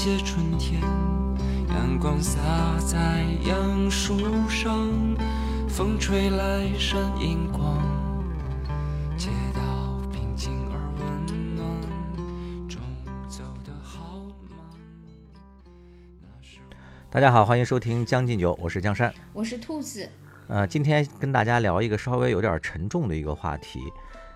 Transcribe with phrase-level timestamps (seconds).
[0.00, 0.80] 些春天，
[1.70, 2.38] 阳光洒
[2.86, 4.16] 在杨树
[4.48, 4.88] 上，
[5.68, 7.76] 风吹来闪银光，
[9.16, 9.60] 街道
[10.12, 11.68] 平静而温暖，
[12.68, 12.80] 钟
[13.28, 14.56] 走得好慢。
[17.10, 19.12] 大家好，欢迎收听《将进酒》，我是江山。
[19.32, 20.08] 我是兔子，
[20.46, 23.80] 呃，今天跟大家聊一个稍微有点沉重的一个话题。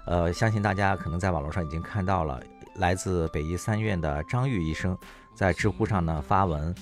[0.09, 2.43] 呃，相信大家可能在网络上已经看到了，
[2.79, 4.99] 来自北医三院的张玉医生
[5.35, 6.75] 在知乎上呢发文，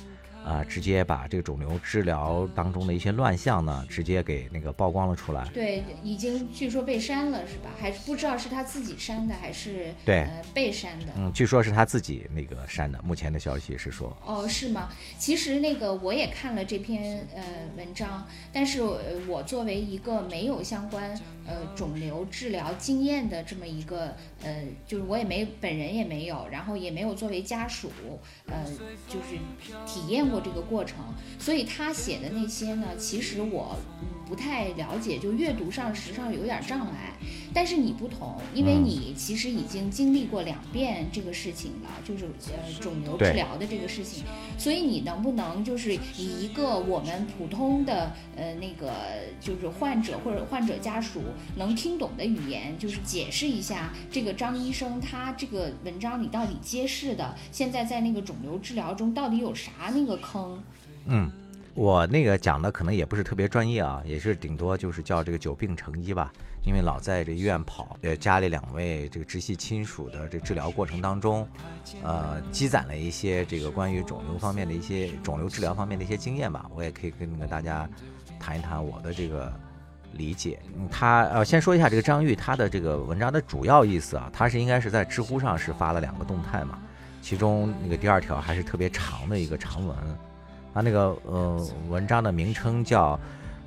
[0.44, 5.46] 啊、直接把这个肿瘤治疗当中的一些乱象呢，直接给那个曝光了出来。
[5.52, 7.70] 对，已经据说被删了是吧？
[7.78, 11.06] 还是不知道是他自己删的还是对呃被删的？
[11.16, 14.88] 嗯，据说是他自己那个删的，目前的消息是说，哦，是吗？
[15.18, 17.43] 其实那个我也看了这篇呃
[17.76, 21.10] 文章，但是呃我作为一个没有相关
[21.46, 27.90] 呃肿瘤治疗经验的这么一个呃，就是我也没本人也没有，然后也没有作为家属
[28.46, 28.65] 呃，
[29.06, 29.37] 就是
[29.87, 30.98] 体验过这个过程，
[31.38, 33.76] 所以他写的那些呢，其实我
[34.30, 37.12] 不太了解，就阅读上实际上有点障碍。
[37.52, 44.22] 但是你不同，因为嗯你其实已经经历过两遍这个事情了，就是呃肿瘤治疗的这个事情，
[44.56, 48.92] 所以你能不能就是以一个我们普通的呃那个
[49.40, 51.22] 就是患者或者患者家属
[51.56, 60.62] 能听懂的语言，就是解释一下这个张医生他这个文章里到底揭示的现在在那个肿瘤治疗中到底有啥那个坑？
[61.06, 61.28] 嗯，
[61.74, 66.32] 我那个讲的可能也不是特别专业啊，也是顶多就是叫这个久病成医吧。
[66.62, 71.49] 因为老在这医院跑，呃，家里两位这个直系亲属的这治疗过程当中，
[72.03, 76.71] 呃，积攒了一些这个关于肿瘤方面的一些肿瘤治疗方面的一些经验吧。
[76.75, 77.89] 我也可以跟那个大家
[78.39, 79.50] 谈一谈我的这个
[80.12, 80.59] 理解。
[80.77, 86.78] 嗯，他呃，先说一下这个张玉他的这个文章的主要意思啊，他是应该是在知乎上是发了两个动态嘛，
[87.23, 89.97] 其中那个第二条还是特别长的一个长文。
[90.72, 93.19] 他那个呃文章的名称叫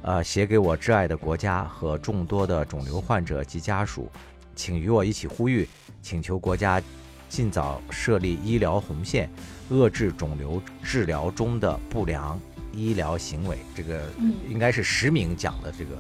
[0.02, 4.10] 呃写给我挚爱的国家和众多的肿瘤患者及家属，
[4.56, 5.68] 请与我一起呼吁，
[6.02, 6.82] 请求国家
[7.30, 9.30] 尽早设立医疗红线，
[9.72, 12.40] 遏制肿瘤治疗中的不良
[12.72, 13.58] 医疗行为。
[13.76, 15.98] 这个嗯应该是实名讲的这个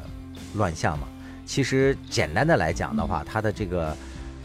[0.55, 1.07] 乱象嘛。
[1.45, 3.97] 其实简单的来讲的话，它的这个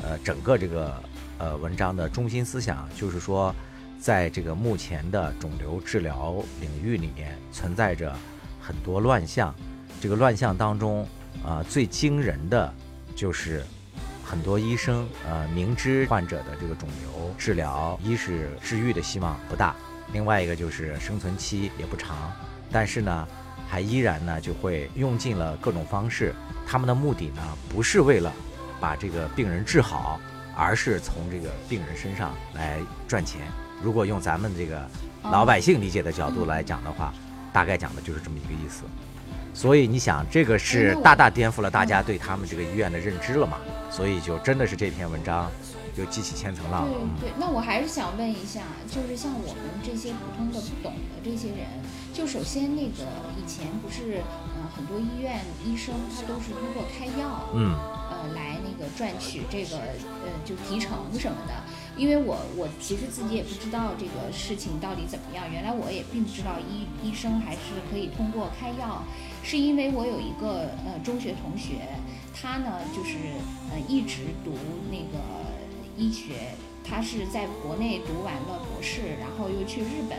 [0.03, 1.01] 呃整个这个
[1.39, 3.55] 呃文章的中心思想就是说，
[4.01, 8.15] 在这个目前的肿瘤治疗领域里面存在着
[8.61, 9.55] 很多乱象，
[10.01, 11.07] 这个乱象当中
[11.45, 12.73] 啊、最惊人的
[13.15, 13.65] 就是
[14.25, 19.75] 很多医生呃明知患者的这个肿瘤治疗，一是治愈的希望不大，
[20.13, 22.33] 另外一个就是生存期也不长，
[22.71, 23.29] 但是呢，
[23.69, 26.35] 还依然呢就会用尽了各种方式，
[26.67, 28.33] 他们的目的呢不是为了
[28.81, 30.21] 把这个病人治好，
[30.57, 33.41] 而是从这个病人身上来赚钱。
[33.83, 34.87] 如果用咱们这个
[35.25, 37.13] 老百姓理解的角度来讲的话，
[37.53, 38.85] 大概讲的就是这么一个意思。
[39.55, 43.59] 所以你想，这个是大大颠覆了大家对他们这个医院的认知了嘛？
[43.91, 45.51] 所以就真的是这篇文章
[45.97, 46.97] 就激起千层浪了。
[47.21, 51.67] 对，那我还是想问一下，就是像我们这些普通的不懂的这些人，
[52.15, 53.03] 就首先那个
[53.35, 54.23] 以前不是，
[54.55, 57.75] 呃，很多医院医生他都是通过开药，嗯
[58.11, 61.55] 呃，来那个赚取这个呃就提成什么的。
[61.99, 67.59] 因为我我其实自己也不知道这个事情到底怎么样，原来我也并不知道医医生还是
[67.91, 69.03] 可以通过开药，
[69.43, 71.83] 是因为我有一个呃中学同学，
[72.33, 73.19] 他呢就是
[73.71, 74.53] 呃一直读
[74.89, 75.19] 那个
[75.97, 76.55] 医学，
[76.85, 80.17] 他是在国内读完了博士，然后又去日本，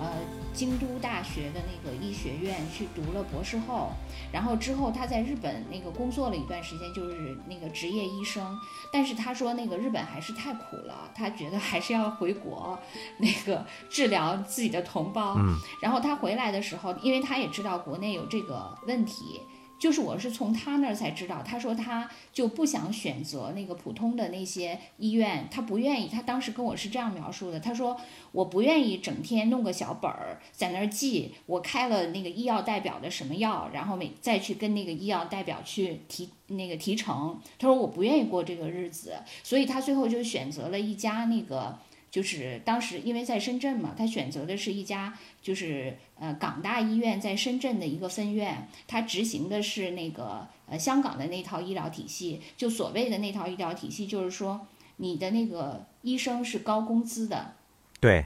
[0.00, 0.10] 呃
[0.54, 3.90] 京都大学的那个医学院去读了博士后，
[4.32, 8.56] 然后之后他在日本那个工作了一段时间，就是那个职业医生。
[8.92, 12.78] 但是他说那个日本还是太苦了，他觉得还是要回国，
[13.18, 15.34] 那个治疗自己的同胞。
[15.36, 19.42] 嗯然后他回来的时候，因为他也知道国内有这个问题。
[19.84, 26.08] 就是我是从他那儿才知道，他说他就不想选择那个普通的那些医院，他不愿意。
[26.08, 27.94] 他当时跟我是这样描述的，他说
[28.32, 37.38] 我不愿意整天弄个小本儿在那儿记我开了那个医药代表的什么药，然后每再去跟那个医药代表去提那个提成。
[37.58, 41.78] 他说我不愿意过这个日子，所以他最后就选择了一家那个。
[42.14, 45.12] 就是当时因为在深圳嘛，他选择的是一家
[45.42, 52.40] 就是呃港大医院在深圳的一个分院，他执行的是那个呃香港的那套医疗体系。
[52.56, 54.64] 就所谓的那套医疗体系，就是说
[54.98, 57.56] 你的那个医生是高工资的，
[57.98, 58.24] 对，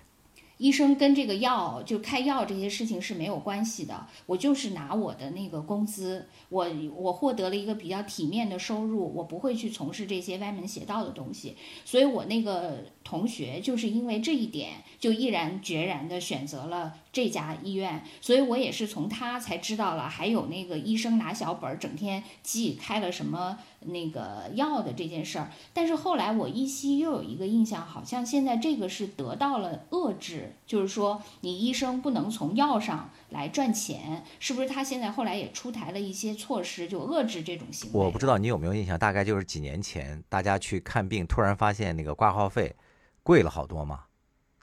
[0.58, 23.58] 医生跟这个药就开药这些事情是没有关系的，我就是拿我的那个工资，我我获得了一个比较体面的收入，我不会去从事这些歪门邪道的东西，所以我那个同学就是因为这一点就毅然决然的选择了这家医院，所以我也是从他才知道了还有那个医生拿小本儿整天记开了什么。
[23.80, 34.68] 那个药的这件事儿，但是后来我依稀又有一个印象，好像现在这个是得到了遏制，就是说你医生不能从药上来赚钱，是不是？
[34.68, 38.00] 他现在后来也出台了一些措施，就遏制这种行为。
[38.00, 42.74] 我不知道你有没有印象，大概就是几年前大家去看病，突然发现那个挂号费
[43.22, 44.06] 贵了好多嘛，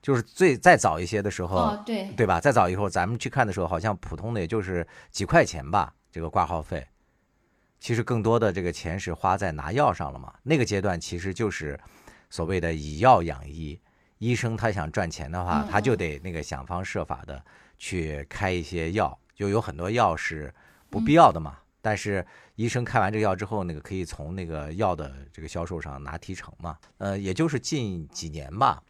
[0.06, 2.40] 就是最再早一些的时候，哦，对，对吧？
[2.40, 6.86] 再早以后咱们去看的时候，好像普通的也就是几块钱吧，这个挂号费。
[7.80, 10.32] 其实更多的这个钱是花在拿药上了嘛？
[10.44, 11.80] 那个阶段其实就是
[12.30, 13.82] 所谓的以药养医，
[14.20, 17.44] 医生他想赚钱的话，他就得那个想方设法的
[17.80, 20.54] 去开一些药，就有很多药是
[20.88, 21.58] 不必要的嘛。
[21.82, 22.24] 但是
[22.54, 26.78] 医生开完这个药之后，那个可以从那个药的这个销售上拿提成嘛。
[27.00, 28.84] 呃，也就是近几年吧。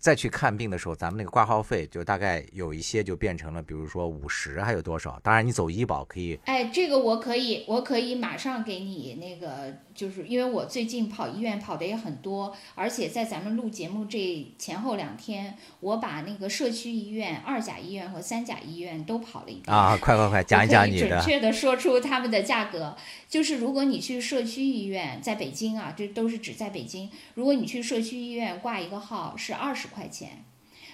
[0.00, 5.18] 再去看病的时候，咱们那个挂号费就大概有一些就变成了，比如说五十还有多少？
[5.22, 6.38] 当然你走医保可以。
[6.44, 9.78] 哎，这个我可以，我可以马上给你那个。
[9.98, 19.98] 就是因为我最近跑医院跑的也很多，而且在咱们录节目这前后两天，我把那个社区医院、二甲医院和三甲医院都跑了一遍啊！
[20.00, 21.08] 快快快， 讲一讲你的。
[21.08, 22.94] 准确的说出他们的价格，
[23.28, 27.10] 就是如果你去社区医院，在北京啊，这都是指在北京。
[27.34, 30.44] 如果你去社区医院挂一个号是二十块钱，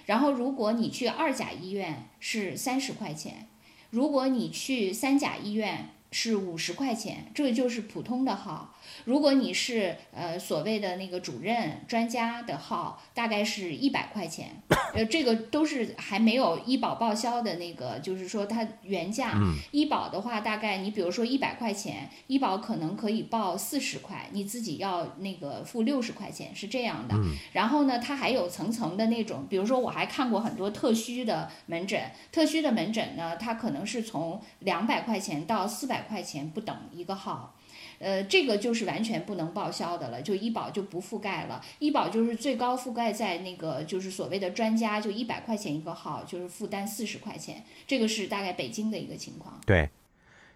[0.05, 3.47] 然后如果你去二甲医院是三十块钱，
[3.89, 8.74] 如果你去三甲医院是五十块钱，这就是普通的号。
[9.03, 14.61] 如果你是呃所谓的那个主任专家的号，大概是一百块钱，
[14.93, 19.33] 呃，这个都是还没有医保报销的那个，就是说它原价。
[19.71, 27.15] 医保的话，大概你比如说一百块钱，医保可能可以报四十块，你自己要那个付六十块钱，是这样的。
[27.53, 37.55] 然后呢，它还有层层的那种，比如说我还看过很多特需的门诊，特需的门诊呢，它可能是从两百块钱到四百块钱不等一个号。
[37.99, 41.63] 呃，这个就是完全不能报销的了，就医保就不覆盖了。
[41.79, 47.63] 医保就是最高覆盖在那个就是所谓的专家，就一百块钱一个号，就是负担四十块钱。
[47.87, 49.59] 这个是大概北京的一个情况。
[49.65, 49.89] 对，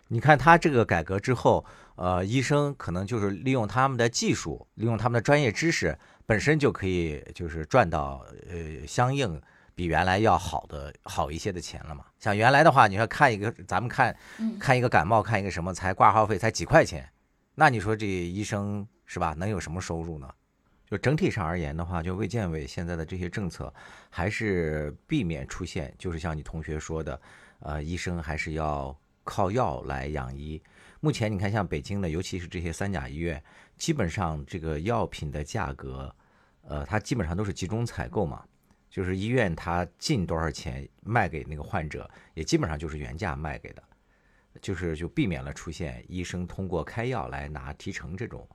[0.09, 1.65] 你看他这个改革之后，
[1.95, 9.41] 呃，医生可能就是利用他们的技术，利用他们的专业知识，本身就可以就是赚到呃相应
[9.75, 12.03] 比原来要好的好一些的钱了嘛。
[12.19, 14.15] 像原来的话，你说看一个咱们看
[14.59, 17.09] 看一个感冒，看一个什么才挂号费才几块钱。
[17.59, 19.35] 那你说这医生是吧？
[19.37, 20.33] 能有什么收入呢？
[20.85, 23.73] 就整体上而言的话，就卫健委现在的这些政策，
[24.09, 27.21] 还是避免出现，就是像你同学说的，
[27.59, 30.61] 呃，医生还是要靠药来养医。
[31.01, 33.43] 目前你看，像北京的，尤其是这些三甲医院，
[33.75, 36.15] 基本上这个药品的价格，
[36.61, 38.41] 呃，它基本上都是集中采购嘛，
[38.89, 43.83] 就是医院它进多少钱卖给那个患者，也基本上就是原价卖给的。
[44.61, 48.47] 就是就避免了出现医生通过开药来拿提成这种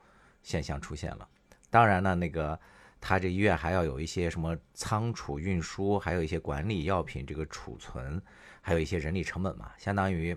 [0.43, 1.29] 现象出现了。
[1.71, 2.59] 当然呢，那个
[3.01, 8.23] 他这医院还要有一些什么仓储运输，还有一些管理药品这个储存，
[8.61, 9.73] 还有一些人力成本嘛。
[9.77, 10.37] 相当于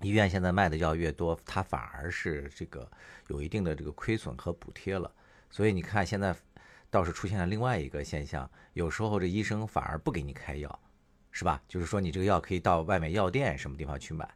[0.00, 2.90] 医院现在卖的药越多，它反而是这个
[3.28, 5.12] 有一定的这个亏损和补贴了。
[5.50, 6.34] 所以你看现在
[6.88, 10.80] 倒是出现了另外一个现象，有时候这医生反而不给你开药，
[11.30, 11.60] 是吧？
[11.68, 14.28] 就是说你这个药可以到外面药店什么地方去买。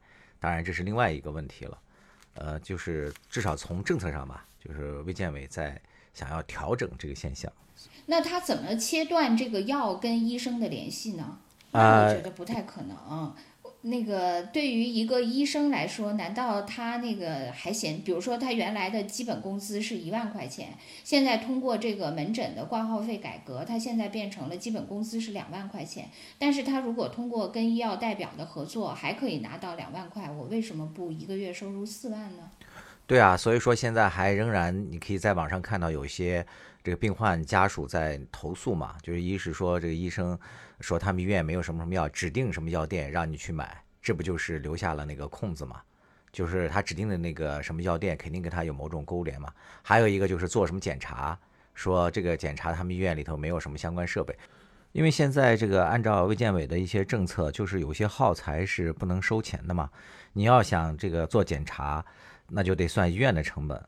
[0.44, 1.78] 当然，这是另外一个问题了，
[2.34, 5.80] 呃，就是至少从政策上吧，就是卫健委在
[6.12, 7.50] 想要调整这个现象。
[8.04, 11.38] 那他怎么切断这个药跟医生的联系呢？
[11.70, 11.78] 我
[12.14, 13.34] 觉得不太可能。
[13.86, 18.00] 那个对于一个医生来说，难道他那个还嫌？
[18.02, 20.70] 比如说他原来的基本工资是一万块钱，
[21.04, 26.08] 现在通过这个门诊的挂号费改革，他现在变成了基本工资是两万块钱。
[26.38, 32.50] 但是他如果通过跟医药代表的合作，还可以拿到两万块，我为什么不一个月收入四万呢？
[33.06, 36.46] 对啊，所以说现在还仍然，你可以在网上看到有一些
[36.84, 40.38] 这个病患家属在投诉嘛，就是一是说这个医生。
[40.80, 45.80] 说他们医院没有什么什么药，指定什么药店让你去买，这不就是留下了那个空子嘛？
[46.32, 49.50] 就是他指定的那个什么药店，肯定跟他有某种勾连嘛。
[49.82, 51.38] 还有一个就是做什么检查，
[51.74, 54.36] 说这个检查他们医院里头没有什么相关设备，
[54.90, 59.88] 因为现在这个按照卫健委的一些政策，就是有些耗材是不能收钱的嘛。
[60.32, 62.04] 你要想这个做检查，
[62.48, 63.80] 那就得算医院的成本。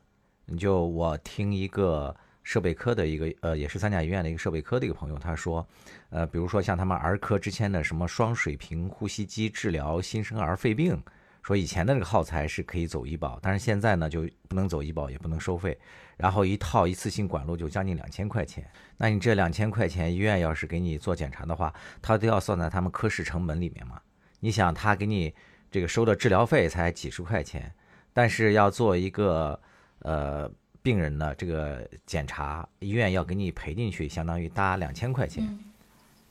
[0.45, 2.15] 你就我听一个。
[2.47, 5.67] 设备科的一个呃，也是三甲医院的一个设备科的一个朋友，他说，
[6.11, 10.97] 呃，比如说像他们儿科之前的什么双水平呼吸机治疗新生儿肺病，
[11.43, 15.77] 说以前的那个耗材是可以走医保，但是现在呢就不能走医保，也不能收费，
[16.15, 23.99] 然后一套一次性管路就将近两千块钱，那你这两千块钱，医院要是给你做检查的话，他都要算在他们科室成本里面嘛？
[24.39, 25.35] 你想他给你
[25.69, 27.69] 这个收的治疗费才几十块钱，
[28.13, 29.59] 但是要做一个
[29.99, 30.49] 呃。
[30.87, 35.45] 病人呢这个检查，医院要给你赔进去，相当于搭两千块钱。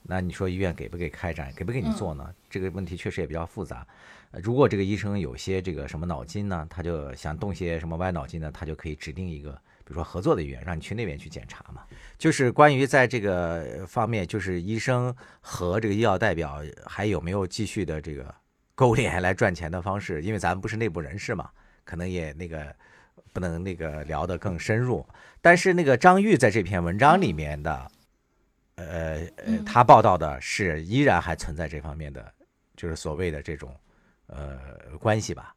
[0.03, 2.35] 那你说医院给不给开展，给不给你做呢？
[2.49, 3.87] 这个问题确实也比较复杂。
[4.33, 9.53] 如果这个医生有些这个什么脑筋呢，他就想动些什么歪脑筋呢，他就可以指定一个，
[9.85, 11.83] 比如说合作的医院，让你去那边去检查嘛。
[12.17, 18.35] 就是关于在这个方面，就是医生和这个医药代表还有没有继续的这个
[18.75, 20.23] 勾连来赚钱的方式？
[20.23, 21.51] 因为咱们不是内部人士嘛，
[21.85, 22.75] 可能也那个。
[23.37, 25.07] 不能那个聊得更深入，
[25.43, 27.91] 但是那个张玉在这篇文章里面的，
[28.77, 32.33] 呃呃，他报道的是依然还存在这方面的，
[32.77, 33.79] 就是所谓的这种
[34.29, 34.59] 呃
[34.99, 35.55] 关系吧，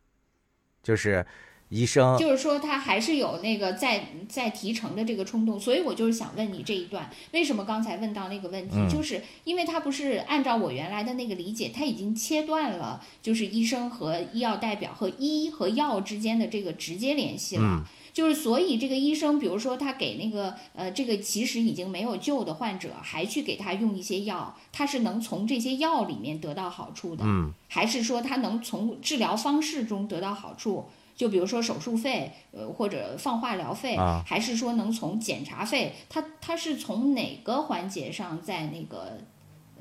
[0.84, 1.26] 就是。
[1.70, 2.18] 医生。
[2.18, 27.24] 就是说，他还是有那个在在提成的这个冲动，所以我就是想问你这一段，为什么刚才问到那个问题，就是因为他不是按照我原来的那个理解，他已经切断了，就是医生和医药代表和医和药之间的这个直接联系了，就是所以这个医生，比如说他给那个呃这个其实已经没有救的患者，还去给他用一些药，他是能从这些药里面得到好处的，
[27.68, 30.86] 还是说他能从治疗方式中得到好处？
[31.20, 39.18] 就比如说手术费，呃，或者放化疗费，还是说能从检查费，他他是从哪个环节上在那个，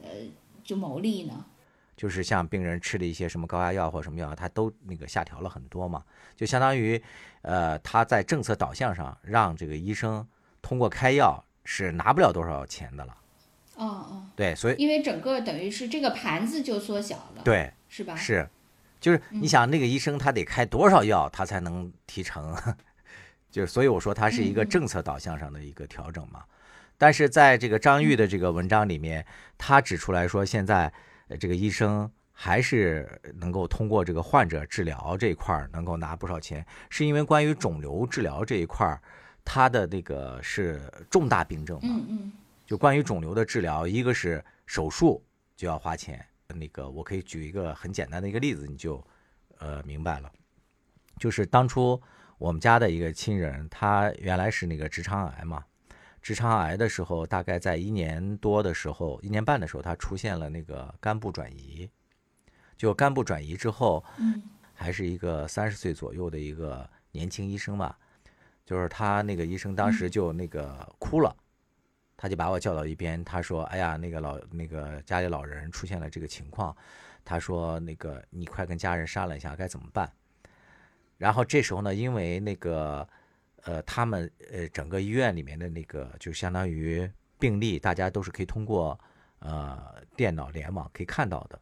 [0.02, 0.11] 呃，
[0.64, 1.45] 就牟利呢？
[1.97, 6.02] 就是像病人吃的一些什么高压药或什么药，他都那个下调了很多嘛，
[6.35, 7.00] 就相当于，
[7.42, 10.26] 呃，他在政策导向上让这个医生
[10.61, 13.16] 通过开药是拿不了多少钱的了。
[13.76, 18.16] 哦哦，对，所以因为整个等于是这个盘子就缩小了，对，是吧？
[18.16, 18.49] 是。
[19.00, 22.56] 就是你想那个医生他得开多少药他才能提成，
[23.50, 26.42] 就所以我说他是一个政策导向上的一个调整嘛。
[26.96, 29.24] 但是在这个张玉的这个文章里面，
[29.56, 30.92] 他指出来说，现在
[31.38, 39.00] 这个医生还是能够通过这个患者治疗这一块能够拿不少钱，是因为关于肿瘤治疗这一块
[39.44, 42.04] 他的那个是重大病症嘛。
[42.66, 45.24] 就关于肿瘤的治疗，一个是手术
[45.56, 46.22] 就要花钱。
[46.54, 49.04] 那个，我可以举一个很简单的一个例子，你就，
[49.58, 50.32] 呃，明白了。
[51.18, 52.00] 就是当初
[52.38, 55.62] 我们家的一个亲人，他原来是那个直肠癌嘛，
[56.22, 61.88] 直肠癌的时候，大概在一年多的时候，一年半的时候，他出现了那个肝部转移。
[62.78, 67.98] 就肝部转移之后，嗯，还是一个三十岁左右的一个年轻医生吧，
[68.64, 71.36] 就是他那个医生当时就那个哭了。
[72.20, 76.76] 他就把我叫到一边，他说：“哎呀，那个老那个家里老人出现了这个情况，
[77.25, 80.12] 他说那个你快跟家人商量一下该怎么办。”
[81.16, 83.08] 然后这时候呢，因为那个
[83.62, 87.08] 呃，他们呃整个医院里面的那个就相当于
[87.38, 88.98] 病例，大家都是可以通过
[89.38, 91.60] 呃电脑联网可以看到的。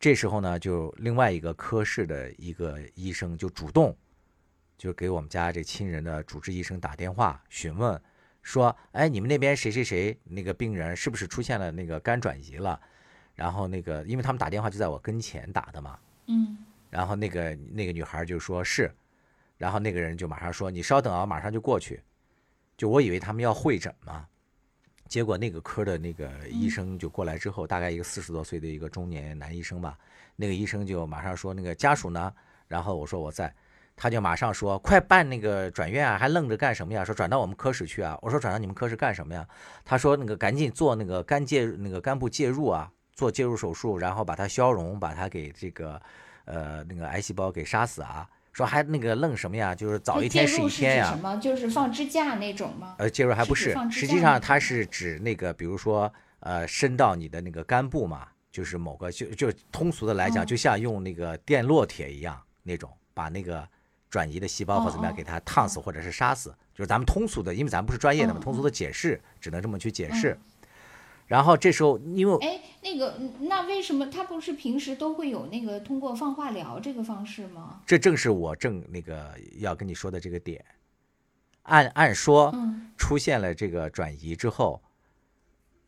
[0.00, 3.96] 这时候呢，就另外一个科室的一个医生就主动
[4.76, 8.02] 就给我们家这亲人的主治医生打电话询问。
[8.42, 12.80] 说，哎，你们那边谁谁谁那个病人是不是出现了那个肝转移了？
[13.34, 16.58] 然后那个，因为他们打电话就在我跟前打的嘛，嗯，
[16.90, 18.92] 然后那个那个女孩就说是，
[19.56, 22.02] 然后那个人就马上说，你稍等啊，马上就过去。
[22.76, 24.26] 就我以为他们要会诊嘛，
[25.06, 29.98] 结果那个科的那个医生就过来之后，大概一个四十多岁的一个中年男医生吧，
[30.36, 32.32] 那个医生就马上说，那个家属呢？
[32.68, 33.54] 然后我说我在。
[34.02, 37.04] 他就马上说：“快办那个转院啊，还愣着干什么呀？
[37.04, 39.46] 说转到我们科室去啊。”我说：“转到你们科室干什么呀？”
[39.84, 46.00] 他说：“那个赶紧做那个肝介那个肝部介入啊，做介入手术，然后把它消融，把它给这个
[46.46, 49.74] 呃那个癌细胞给杀死啊。”说还那个愣什么呀？
[49.74, 51.10] 就是早一天是一天呀。
[51.10, 51.36] 什么？
[51.36, 52.94] 就是放支架那种吗？
[52.96, 63.68] 呃，介入还不是，实际上它是指那个，比如说呃，伸到你的那个肝部嘛，就是某个就就通俗的来讲，就像用那个电烙铁一样那种，把那个。
[64.10, 70.36] 转移的细胞或怎么样，给它烫死或者是杀死，就是咱们通俗的，因为咱们不是专业的嘛，通俗的解释只能这么去解释。
[71.28, 77.80] 然后这时候，因为哎，那个那为什么他不是平时都会有那个通过放化疗这个方式吗？
[77.86, 80.64] 这正是我正那个要跟你说的这个点。
[81.62, 82.52] 按按说，
[82.98, 84.82] 出现了这个转移之后，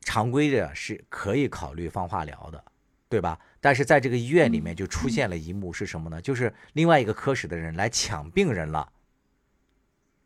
[0.00, 2.64] 常规的是可以考虑放化疗的。
[3.08, 3.38] 对吧？
[3.62, 6.20] 但是在这个医院里面就出现了一幕是什么呢？
[6.20, 8.88] 就是另外一个科室的人来抢病人了。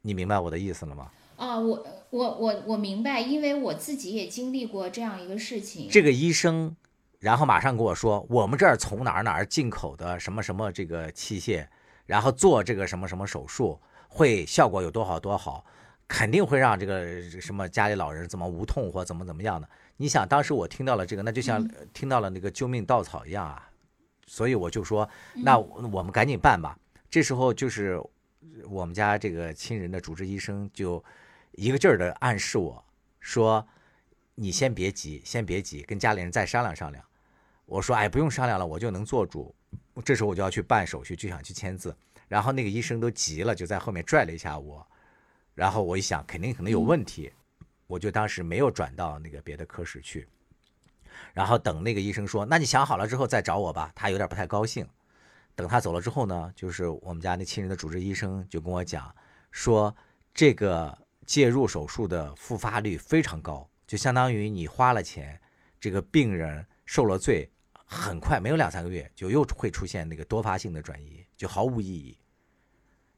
[0.00, 1.10] 你明白我的意思了吗？
[1.36, 5.86] 啊，我我我我明白，因为我自己也经历过这样一个事情。
[5.90, 6.74] 这个医生，
[7.18, 11.66] 然后马上跟我说，我们这儿从哪儿哪儿进口的什么什么这个器械，
[12.06, 13.78] 然后做这个什么什么手术，
[14.08, 15.62] 会效果有多好多好，
[16.08, 19.68] 肯定会让这个什么家里老人怎么无痛或怎么怎么样的。
[19.96, 23.70] 你想，当时我听到了这个，那就像听到了那个救命稻草一样啊，
[24.26, 26.78] 所以我就说，那我们赶紧办吧。
[27.10, 28.00] 这时候就是
[28.68, 31.02] 我们家这个亲人的主治医生就。
[31.52, 32.84] 一个劲儿的暗示我
[33.18, 33.66] 说
[34.36, 37.02] ：“你先别急，先别急，跟家里人再商量商量。”
[37.64, 39.54] 我说：“哎，不用商量了，我就能做主。”
[40.04, 41.96] 这时候我就要去办手续，就想去签字。
[42.28, 44.86] 然后那个医生都急了，就在后面拽了一下我。
[45.54, 47.32] 然后我一想，肯定可能有问题，
[47.86, 50.28] 我就当时没有转到那个别的科室去。
[51.32, 54.86] 然后等那个医生说：“那你想好了之后再找我吧。”他有点不太高兴。
[55.54, 59.14] 等他走了之后呢，就是我们家那亲人的主治医生就跟我讲
[59.50, 59.94] 说
[60.34, 65.40] ：“这个。”介入手术的复发率非常高，就相当于你花了钱，
[65.80, 67.50] 这个病人受了罪，
[67.84, 72.16] 很快没有两三个月就又会出现那个多发性的转移，就毫无意义。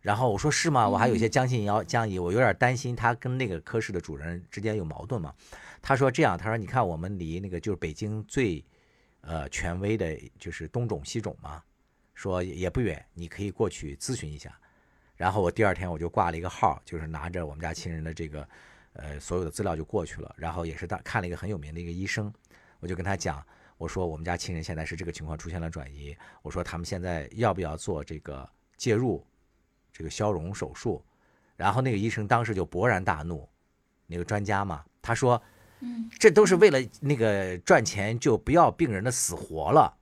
[0.08, 0.88] 然后我说是吗？
[0.88, 5.34] 我还有些将信要将疑，我有点担心他跟那个科室的主任之间有矛盾嘛。
[5.82, 8.64] 他说这样，他说你看我们离那个就是北京最，
[9.20, 11.62] 呃权威的就是东肿西肿嘛，
[12.14, 14.58] 说也不远，你可以过去咨询一下。
[15.14, 18.48] 然后我第二天我就挂了一个号，就是拿着我们家亲人的这个，
[18.94, 20.34] 呃，所有的资料就过去了。
[20.38, 22.32] 然后也是当看了一个很有名的一个医生，
[22.80, 23.44] 我就跟他讲，
[23.76, 28.48] 我说我们家亲人现在是这个情况出现了转移，我说他们现在要不要做这个
[28.78, 29.22] 介入，
[29.98, 31.02] 这个消融手术？
[31.56, 33.48] 然后那个医生当时就勃然大怒，
[34.06, 35.42] 那个专家嘛，他说，
[35.80, 39.92] 嗯，这都是为了那个赚钱，就不要病人的死活了。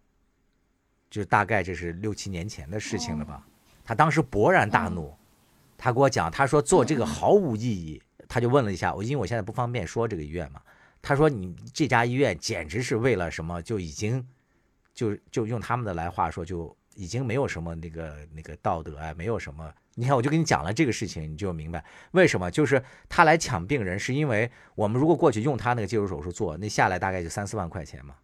[1.08, 3.42] 就大概这是六七年前的事情了吧。
[3.82, 5.16] 他当时勃然大怒，
[5.78, 8.02] 他给我讲，他说做这个毫无意义。
[8.28, 10.60] 他就问了一下我，因为我现在不方便说这个医院嘛。
[11.00, 14.22] 他说你这家医院简直是为了什么，就已经
[14.92, 19.72] 就就用他们的来话说，就已经没有什么那个那个道德啊，没有什么。
[19.96, 28.14] 你看，我就跟你讲了这个事情，你就明白为什么，就是他来抢病人，是因为我们如果过去用他那个介入手术做，那下来大概就三四万块钱嘛，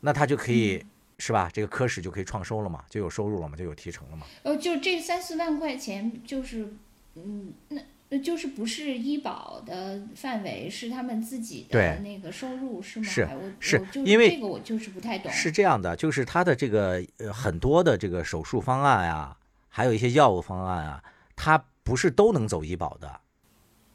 [0.00, 0.84] 那他就可以。
[1.22, 1.50] 是吧？
[1.52, 4.24] 这个科室就可以创收了嘛，就有收入了嘛，就有提成了嘛。
[4.42, 6.66] 呃，就这三四万块钱，就是，
[7.14, 13.06] 嗯，那那就是不是医保的范围，是他们自己的那个收入是吗？
[13.06, 13.28] 是
[13.60, 15.30] 是，因为这个我就是不太懂。
[15.30, 19.36] 是这样的，就是他的这个呃很多的这个手术方案呀，
[19.70, 21.02] 还有一些药物方案啊，
[21.34, 23.20] 它不是都能走医保的。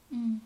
[0.10, 0.42] 嗯。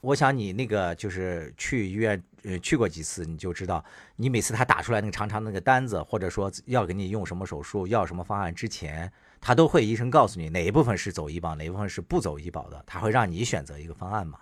[0.00, 3.84] 我想你那个就是去医院，呃，去过几次，你就知道，
[4.16, 14.40] 你每次他打出来那个长长那个单子，或者说要给你用什么手术，要什么方案之前，他都会医生告诉你哪一部分是走医保，哪一部分是不走医保的，他会让你选择一个方案嘛。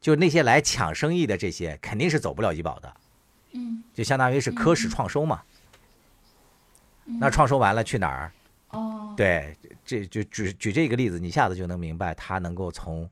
[0.00, 2.96] 就那些来抢生意的这些，肯定是走不了医保的。
[3.52, 3.82] 嗯。
[3.92, 5.42] 就相当于是科室创收嘛。
[7.04, 8.32] 那创收完了去哪儿？
[8.76, 9.14] 哦。
[9.16, 13.08] 对，这就举举这个例子，你一下子就能明白他能够从。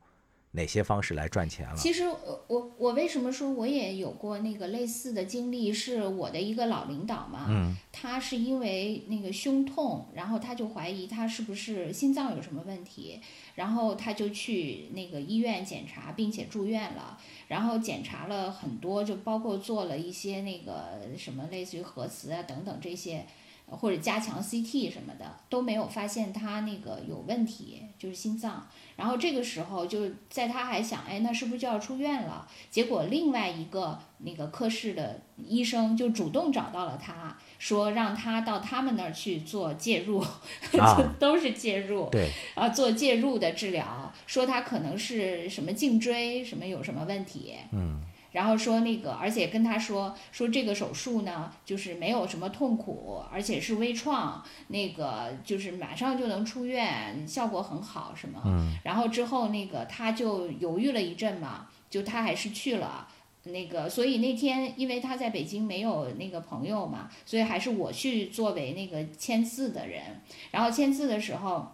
[0.57, 1.75] 哪些方式来赚钱了？
[1.77, 2.05] 其实，
[2.47, 5.73] 我我为什么说我也有过那个类似的经历？
[5.73, 13.21] 是我的一个老领导嘛，嗯，他是因为那个胸痛，然后他就怀疑他是不是心脏有什么问题，
[13.57, 23.27] 然后他就去那个医院检查，并且住院了，然后检查了很多，就包括做了一些那个什么类似于核磁啊等等这些。
[23.67, 28.67] 或者加强 CT 什么的都没有发现他那个有问题，就是心脏。
[28.97, 32.47] 然后这个时候就在他还想，哎，那是不是就要出院了？
[32.71, 40.25] 结果另外一个那个科室的医生就主动找到了他，说让他到他们那儿去做介入，
[40.71, 40.81] 就
[41.19, 48.01] 都是介入，对，啊，做介入的治疗，说他可能是什么颈椎什么有什么问题，嗯。
[48.35, 58.43] 然后说那个，而且跟他说说这个手术呢，就是没有什么痛苦，而且是微创，那个就是马上就能出院，效果很好，什么？
[58.45, 58.77] 嗯。
[58.83, 63.07] 然后之后那个他就犹豫了一阵嘛，就他还是去了
[63.45, 70.21] 那个，所以那天因为他在北京没有那个朋友嘛，所以还是我去作为那个签字的人，
[70.51, 71.71] 然后签字的时候。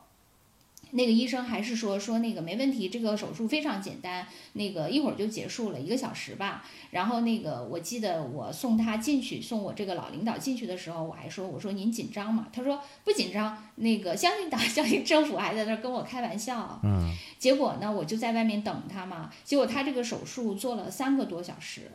[0.92, 6.64] 那个医生还是说说那个没问题，这个手术非常简单，那个一会儿就结束了，一个小时吧。
[6.90, 12.48] 然后那个我记得我送他进去，送我这个老领导进去的时候，我还说我说您紧张吗？
[12.52, 16.80] 他说不紧张，那个相信党， 相信政府，还在那跟我开玩笑。
[16.82, 17.14] 嗯。
[17.38, 19.30] 结果呢，我就在外面等他嘛。
[19.44, 21.90] 结果他这个手术做了三个多小时，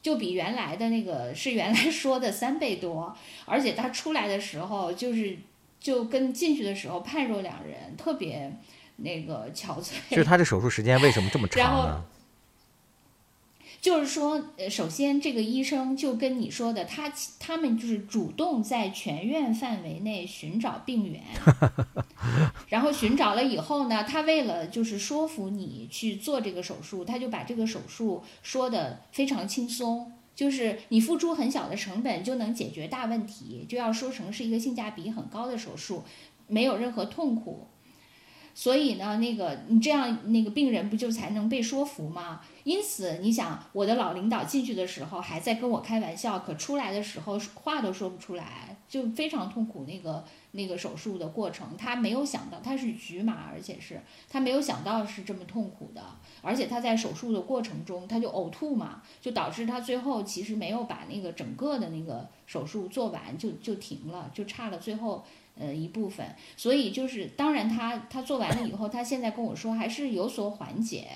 [0.00, 5.36] 就比原来的那个是原来说的三倍多，而且他出来的时候就是。
[5.84, 8.50] 就跟进去的时候判若两人，特别
[8.96, 9.92] 那个憔悴。
[10.08, 12.04] 就是他这手术时间为什么这么然后长呢？
[13.82, 21.22] 就是说，呃，首先这个医生就跟你说的，他他们就是主动在全院范围内寻找病源，
[22.70, 36.02] 然后寻找了以后呢，他为了就是说服你去做这个手术，他就把这个手术说的非常轻松，就是你付出很小的成本就能解决大问题，就要说成是一个性价比很高的手术，
[36.48, 37.68] 没有任何痛苦。
[38.56, 42.40] 所以呢，那个你这样，那个病人不就才能被说服吗？
[42.62, 49.84] 因此，你想，我的老领导进去的时候还在跟我开玩笑，可出来的时候话都说不出来，就非常痛苦。
[49.88, 56.02] 那个那个手术的过程，他没有想到他是局麻，而且是他没有想到是这么痛苦的，
[56.42, 65.24] 而且他在手术的过程中他就呕吐嘛，就导致他最后其实没有把那个整个的那个手术做完，就就停了，就差了最后。
[65.56, 71.06] 呃，一部分，所以就是，当然他他做完了以后，他现在跟我说还是有所缓解，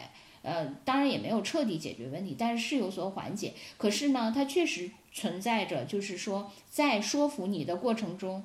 [0.43, 3.53] 呃，当然也没有彻底解决问题，但是是有所缓解。
[3.77, 8.45] 可是呢，他确实存在着，就是说在说服你的过程中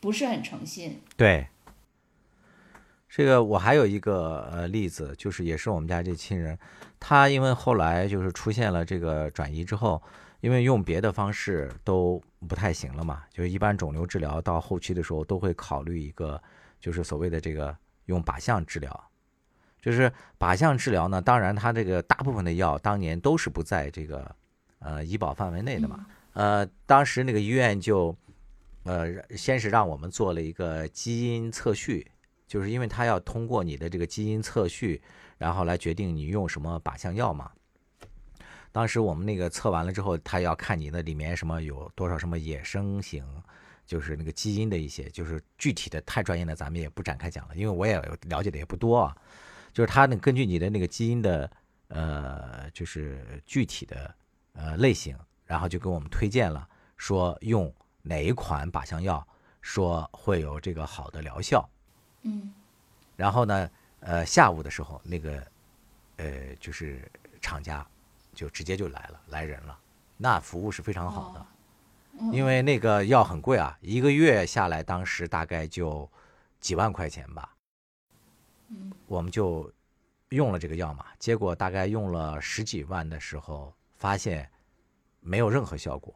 [0.00, 1.00] 不是很诚信。
[1.16, 1.46] 对，
[3.08, 6.58] 这个我还有一个呃例子，就是也是我们家这亲人，
[7.00, 10.02] 他因为后来就是出现了这个转移之后，
[10.40, 16.40] 因为用别的方式都不太行了嘛，就是一般肿瘤治疗到后期的时候都会考虑一个，
[16.78, 19.10] 就是所谓的这个用靶向治疗，
[19.80, 24.36] 就是靶向治疗呢，当然它这个大部分的药当年都是不在这个
[24.78, 28.14] 呃医保范围内的嘛，呃，当时那个医院就
[28.86, 32.10] 呃先是让我们做了一个基因测序。
[32.48, 35.02] 就是因为他要通过你的这个基因测序，
[35.36, 37.50] 然后来决定你用什么靶向药嘛。
[38.70, 43.24] 当时我们那个测完了之后，他要看你的里面什么有多少什么野生型，
[43.84, 49.16] 就是那个基因的一些，就是具体的太专业的咱们也不展开讲了，因为我也了解的也不多啊。
[49.72, 51.50] 就是他那根据你的那个基因的
[51.88, 54.14] 呃，就是具体的
[54.52, 57.74] 呃类型，然后就给我们推荐了，说用
[58.08, 59.26] 哪一款靶向药，
[59.60, 61.68] 说会有这个好的疗效。
[62.22, 62.52] 嗯，
[63.16, 65.46] 然后呢，呃，下午的时候，那个，
[66.18, 67.84] 呃，就是厂家
[68.32, 69.76] 就直接就来了，来人了，
[70.16, 72.30] 那服务是非常好的，哦。
[72.32, 76.08] 因为那个药很贵啊，一个月下来，当时大概就
[76.60, 77.54] 几万块钱吧，
[78.68, 79.70] 嗯，我们就
[80.28, 84.48] 用了这个药嘛，结果大概用了十几万的时候，发现
[85.20, 86.14] 没有任何效果，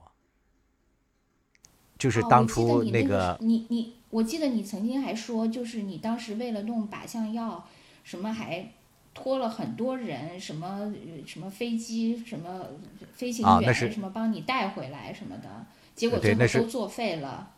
[2.00, 7.68] 就是哦当初那个你你，我记得你曾经还说，就是你当时为了弄靶向药，
[8.02, 8.72] 什么还
[9.12, 10.94] 拖了很多人，什么呃
[11.26, 12.66] 什么飞机，什么
[13.14, 17.50] 飞行员，啊什么帮你带回来什么的，结果最后都作废了。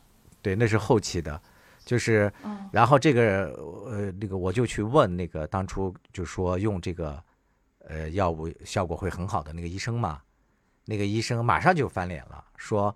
[0.43, 1.41] 对，那是后期的，
[1.85, 3.55] 就是嗯然后这个
[3.87, 7.23] 呃，那个我就去问那个当初就说用这个
[7.89, 10.21] 呃药物效果会很好的那个医生嘛，
[10.85, 12.93] 那个医生马上就翻脸了，说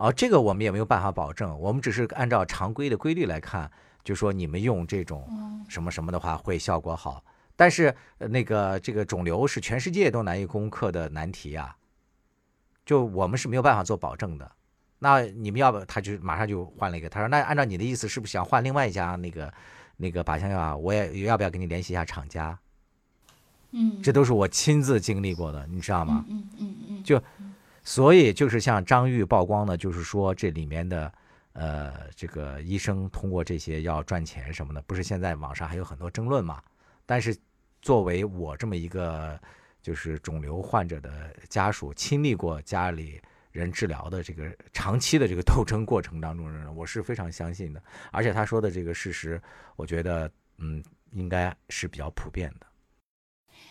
[0.00, 3.70] 哦，这个我们也没有办法保证，我们只是按照常规的规律来看，
[4.02, 7.22] 就说你们用这种嗯什么什么的话会效果好，
[7.54, 11.76] 但是呃那个这个肿瘤是全世界都难以攻克的难题啊、
[12.86, 14.50] 就我们是没有办法做保证的。
[14.98, 17.08] 那你们要不，他就马上就换了一个。
[17.08, 19.52] 他说：“那按照你的意思，是不是想换另外一家那个
[19.96, 20.76] 那个靶向药啊？
[20.76, 22.58] 我也要不要跟你联系一下厂家？
[23.72, 26.24] 嗯，这都是我亲自经历过的，你知道吗？
[26.28, 27.22] 嗯嗯嗯就
[27.82, 31.12] 所以就是像张玉曝光的，就是说这里面的
[31.52, 36.62] 呃这个医生通过这些要赚钱什么的，不是现在网上还有很多争论嘛？
[37.06, 37.36] 但是
[37.82, 39.40] 作为我这么一个
[39.82, 47.82] 就是肿瘤患者的家属，亲历过家里人治疗的这个长期的这个斗争过程当中的人，我是非常相信的。
[48.12, 49.40] 而且他说的这个事实，
[49.74, 52.66] 我觉得嗯应该是比较普遍的。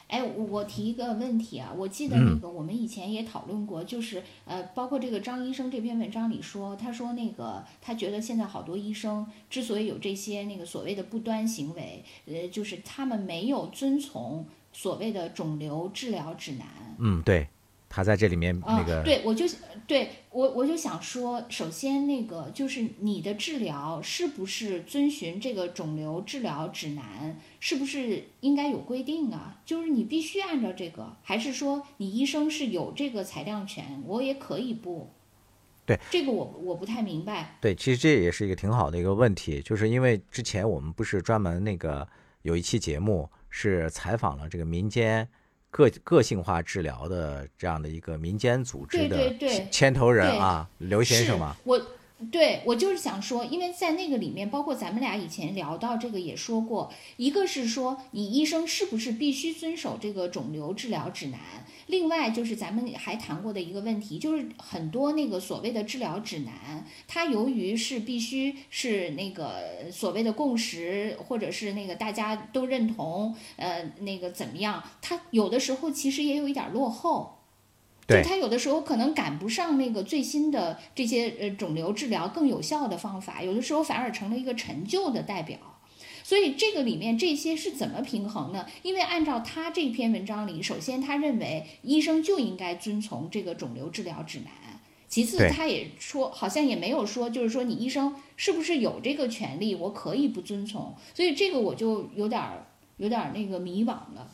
[0.09, 16.65] 哎，我我提一个问题啊，我记得嗯那个我们以前也讨论过，就是呃，包括这个张医生这篇文章里说，他说那个他觉得现在好多医生之所以有这些那个所谓的不端行为，呃，就是他们没有遵从所谓的肿瘤治疗指南。
[16.97, 17.47] 嗯，对，
[17.89, 19.45] 他在这里面那个、啊、对我就
[19.87, 29.59] 对我我就想说，首先那个就是你的治疗是不是遵循这个肿瘤治疗指南，是不是应该有规定啊？
[29.65, 35.09] 就是你必须按照这个，还是说你医生是有这个裁量权，我也可以不？
[35.85, 37.57] 对这个我我不太明白。
[37.59, 42.07] 对，其实这也是一个挺好的一个问题，就是因为之前我们不是专门那个
[42.43, 45.27] 有一期节目是采访了这个民间
[45.71, 49.33] 个个性化治疗的这样的一个民间组织的
[49.71, 51.79] 牵头人对啊，刘先生嘛，我
[52.31, 61.39] 对我就是想说，因为在那个里面，包括咱们俩以前聊到这个也说过，一个是说你医生是不是必须遵守这个肿瘤治疗指南，
[61.89, 77.35] 另外就是咱们还谈过的一个问题，就是很多那个所谓的治疗指南，它由于是必须是那个所谓的共识，或者是那个大家都认同，呃，那个怎么样，它有的时候其实也有一点落后。
[78.07, 85.57] 就对他有的时候可能赶不上那个最新的这些呃肿瘤治疗更有效的方法，有的时候反而成了一个陈旧的代表。
[86.29, 88.67] 所以这个里面这些是怎么平衡呢？
[88.83, 100.95] 因为按照他这篇文章里，首先他认为医生就应该遵从这个肿瘤治疗指南，其次他也说好像也没有说，就是说你医生是不是有这个权利，我可以不遵从。
[101.15, 102.63] 所以这个我就有点儿
[102.97, 104.29] 有点儿那个迷惘了。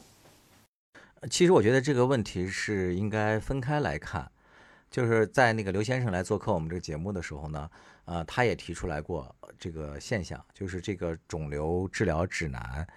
[1.32, 4.30] 其实我觉得这个问题是应该分开来看，
[4.96, 7.70] 就是在那个刘先生来做客我们这个节目的时候呢，
[8.06, 12.88] 呃，他也提出来过这个现象，就是这个肿瘤治疗指南，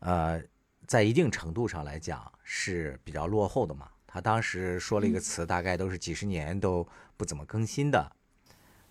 [0.00, 0.38] 呃，
[0.86, 3.88] 在一定程度上来讲是比较落后的嘛。
[4.06, 8.12] 他当时说了一个词，大概都是几十年都不怎么更新的。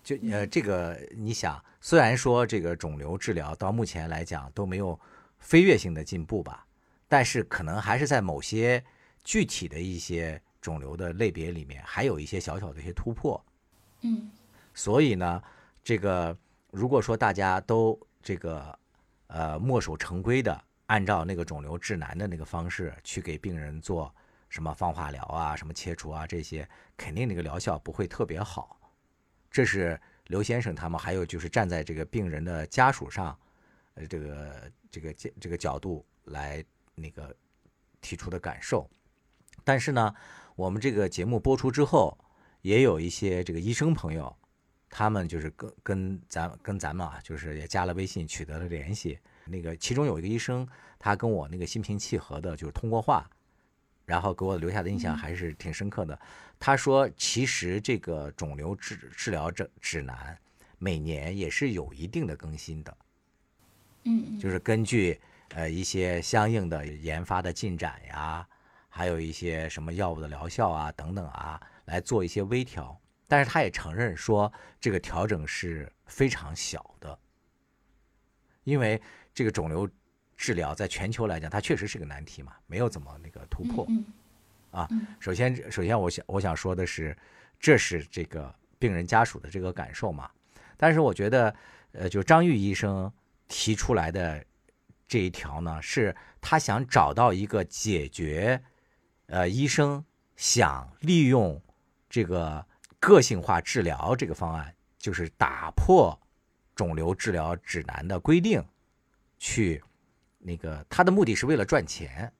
[0.04, 5.00] 就呃，这个你想，虽然说这个肿瘤治疗到目前来讲都没有
[5.38, 6.66] 飞跃性的进步吧，
[7.08, 8.84] 但是可能还是在某些
[9.24, 13.40] 具体的一些肿瘤的类别里面，还有一些小小的一些突破。
[14.02, 14.32] 嗯
[14.74, 15.42] 所以呢，
[15.84, 16.36] 这个
[16.72, 18.80] 如果说大家都这个
[19.28, 24.12] 呃墨守成规的按照那个肿瘤指南的那个方式去给病人做
[24.50, 28.80] 什么放化疗啊、什么切除啊这些，肯定那个疗效不会特别好。
[29.52, 33.38] 这是刘先生他们，还有就是站在这个病人的家属上，
[33.94, 37.34] 呃，这个这个这这个角度来那个
[38.02, 38.90] 提出的感受。
[39.64, 40.14] 但是呢，
[40.56, 42.18] 我们这个节目播出之后，
[42.62, 44.34] 也有一些这个医生朋友，
[44.90, 49.20] 他们就是跟跟咱跟咱们啊，就是也加了微信，取得了联系。
[49.46, 53.30] 那个其中有一个医生，他跟我那个心平气和的，就是通过话，
[54.06, 56.18] 然后给我留下的印象还是挺深刻的。
[56.58, 60.38] 他说，其实这个肿瘤治治疗指指南
[60.80, 62.98] 每年也是有一定的更新的，
[64.06, 68.48] 嗯就是根据呃一些相应的研发的进展呀，
[68.96, 72.98] 还有一些什么药物的疗效啊等等啊，来做一些微调。
[73.28, 77.20] 但是他也承认说，这个调整是非常小的，
[78.64, 79.02] 因为
[79.34, 79.90] 这个肿瘤
[80.38, 83.86] 治疗在全球来讲，它确实是个难题嘛，没有怎么那个突破。
[83.90, 84.06] 嗯
[84.72, 84.88] 啊，
[85.20, 87.18] 首先，首先我想我想说的是，
[87.60, 90.32] 这是这个病人家属的这个感受嘛。
[90.78, 91.54] 但是我觉得，
[91.92, 93.12] 呃，就张玉医生
[93.50, 94.46] 提出来的
[95.06, 98.62] 这一条呢，是他想找到一个解决，
[99.28, 100.04] 呃，医生
[100.36, 101.62] 想利用
[102.10, 102.66] 这个
[103.00, 106.18] 个性化治疗这个方案，就是打破
[106.76, 108.64] 肿瘤治疗指南的规定，
[109.38, 109.84] 去
[110.40, 112.32] 那个他的目的是为了赚钱。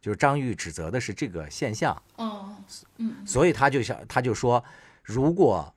[0.00, 2.56] 就是张玉指责的是这个现象，哦
[2.96, 4.64] 嗯所以他就想，他就说，
[5.00, 5.72] 如果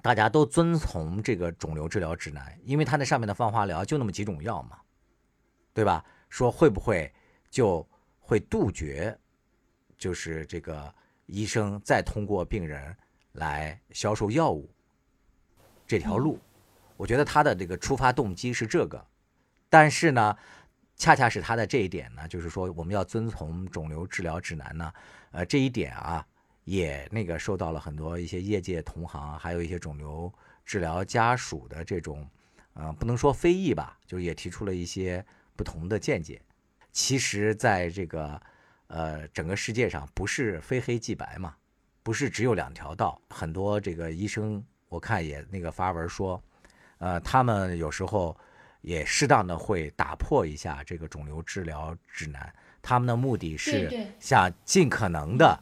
[0.00, 4.78] 大家都遵从这个肿瘤治疗指南，因为他那上面的放化疗就那么几种药嘛，
[5.74, 6.04] 对吧？
[6.28, 7.12] 说会不会
[7.50, 7.84] 就
[8.20, 9.18] 会杜绝，
[9.98, 10.94] 就是这个
[11.26, 12.96] 医生再通过病人
[13.32, 14.70] 来销售药物
[15.86, 16.38] 这条路？
[16.96, 19.06] 我觉得他的这个出发动机是这个，
[19.68, 20.36] 但是呢。
[21.00, 24.92] 恰恰是他的这一点呢，就是说我们要遵从肿瘤治疗指南呢，
[25.30, 26.26] 呃，这一点啊，
[26.64, 30.34] 也那个受到了很多一些业界同行，还有一些肿瘤
[30.64, 32.28] 治疗家属的这种，
[32.72, 36.42] 呃，不能说非议吧，就是也提出了一些不同的见解。
[36.90, 38.42] 其实，在这个
[38.88, 41.54] 呃整个世界上，不是非黑即白嘛，
[42.02, 43.18] 不是只有两条道。
[43.30, 46.42] 很多这个医生，我看也那个发文说，
[46.98, 48.36] 呃，他们有时候。
[48.80, 55.60] 也适当的会打破一下这个肿瘤治疗指南，他们的目的是想尽可能的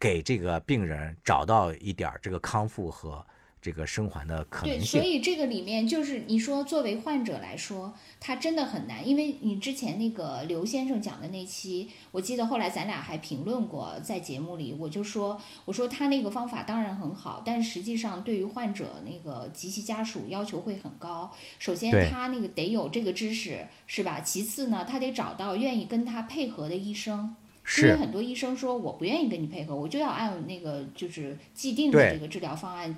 [0.00, 3.24] 给这个病人找到一点这个康复和
[3.64, 21.32] 这个生还的可能对，所以这个里面就是你说作为患者来说，他真的很难，因为你之前那个刘先生讲的那期，我记得后来咱俩还评论过，在节目里我就说，我说他那个方法当然很好，但实际上对于患者那个及其家属要求会很高。
[21.58, 24.20] 首先他那个得有这个知识，是吧？
[24.20, 27.34] 其次呢，他得找到愿意跟他配合的医生。
[27.78, 32.94] 因为很多医生说我不愿意跟你配合，我就要按那个就是既定的这个治疗方案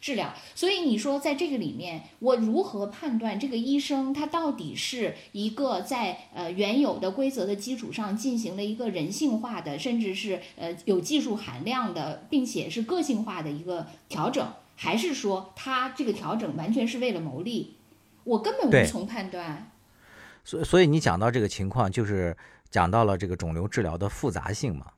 [0.00, 0.34] 治疗。
[0.54, 17.76] 所以你说在这个里面，我如何判断这个医生他到底是一个在呃原有的规则的基础上进行了一个人性化的，甚至是呃有技术含量的，并且是个性化的一个调整，还是说他这个调整完全是为了牟利？
[18.24, 19.70] 我根本无从判断。
[20.44, 22.36] 所所以你讲到这个情况，就是
[22.70, 24.92] 讲到了这个肿瘤治疗的复杂性嘛，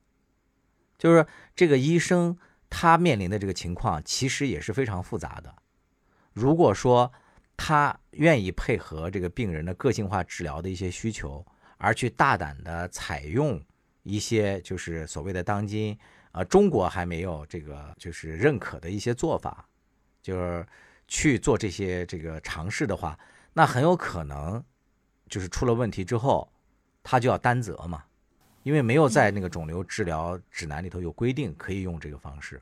[0.99, 2.37] 就是这个医生
[2.69, 5.55] 他面临的这个情况其实也是非常复杂的。
[6.33, 7.13] 如果说
[7.57, 11.45] 他愿意配合这个病人的个性化治疗的一些需求，
[11.79, 13.61] 而去大胆的采用
[14.03, 15.97] 一些就是所谓的当今
[16.33, 19.67] 呃中国还没有这个就是认可的一些做法，
[20.21, 20.67] 就是
[21.09, 23.19] 去做这些这个尝试的话，
[23.53, 24.63] 那很有可能
[25.29, 26.52] 就是出了问题之后，
[27.03, 28.05] 他就要担责嘛，
[28.63, 32.61] 因为没有在那个肿瘤治疗指南里头有规定可以用这个方式，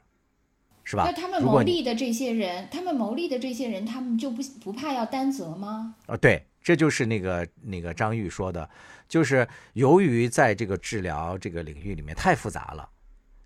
[0.85, 1.05] 是吧？
[1.05, 5.94] 那他们牟利的这些人，他们牟利的这些人，他们就不不怕要担责吗？
[6.07, 8.68] 啊，对，这就是那个那个张玉说的，
[9.09, 12.88] 就是由于在这个治疗这个领域里面太复杂了，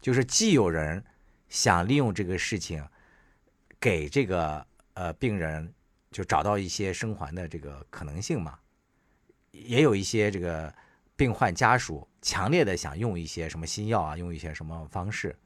[0.00, 1.04] 就是既有人
[1.48, 2.84] 想利用这个事情
[3.80, 5.72] 给这个呃病人
[6.10, 8.58] 就找到一些生还的这个可能性嘛，
[9.50, 10.72] 也有一些这个
[11.16, 15.36] 病患家属强烈的想用一些什么新药啊，用一些什么方式，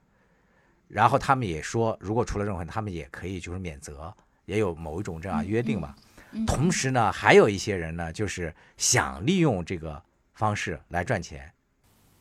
[0.89, 4.15] 然后他们也说，如果出了任何他们也可以就是免责，
[4.47, 5.95] 也有某一种这样约定嘛。
[6.33, 6.47] 嗯。
[6.47, 10.03] 同时呢，还有一些人呢，就是想利用这个
[10.35, 11.53] 方式来赚钱，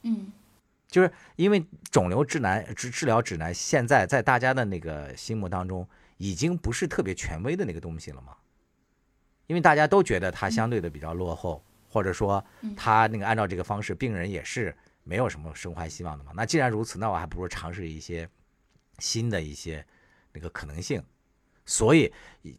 [0.03, 0.31] 嗯。
[0.89, 8.37] 就是因为肿瘤指南治治疗指南现在在大家的那个心目当中，已经不是特别权威的那个东西了嘛，
[9.47, 11.61] 因为大家都觉得它相对的比较落后，
[11.97, 12.43] 或者说
[12.75, 16.31] 他那个按照这个方式，病人也是没有什么生还希望的嘛。
[16.35, 18.29] 那既然如此，那我还不如尝试一些
[18.99, 19.83] 新的一些
[20.31, 21.01] 那个可能性。
[21.65, 22.09] 所以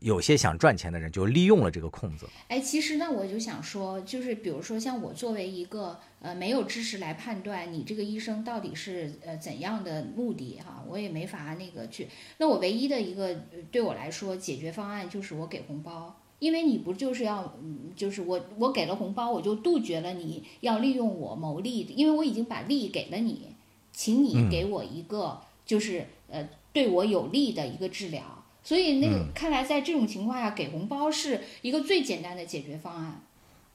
[0.00, 2.28] 有些想赚钱的人就利用了这个空子。
[2.48, 12.08] 哎，其实呢，我就想说，就是比如说像我作为一个呃没有知识来判断你这个医生到底是呃怎样的目的哈，我也没法那个去。
[12.36, 23.48] 那我唯一的一个呃对我来说解决方案就是我给红包，因为你不就是要嗯，就是我我给了红包，我就杜绝了你要利用我谋利，因为我已经把利给了你，
[23.92, 28.22] 请你嗯给我一个就是呃对我有利的一个治疗。
[28.62, 33.22] 所以那个嗯看来，在这种情况下，给红包是一个最简单的解决方案。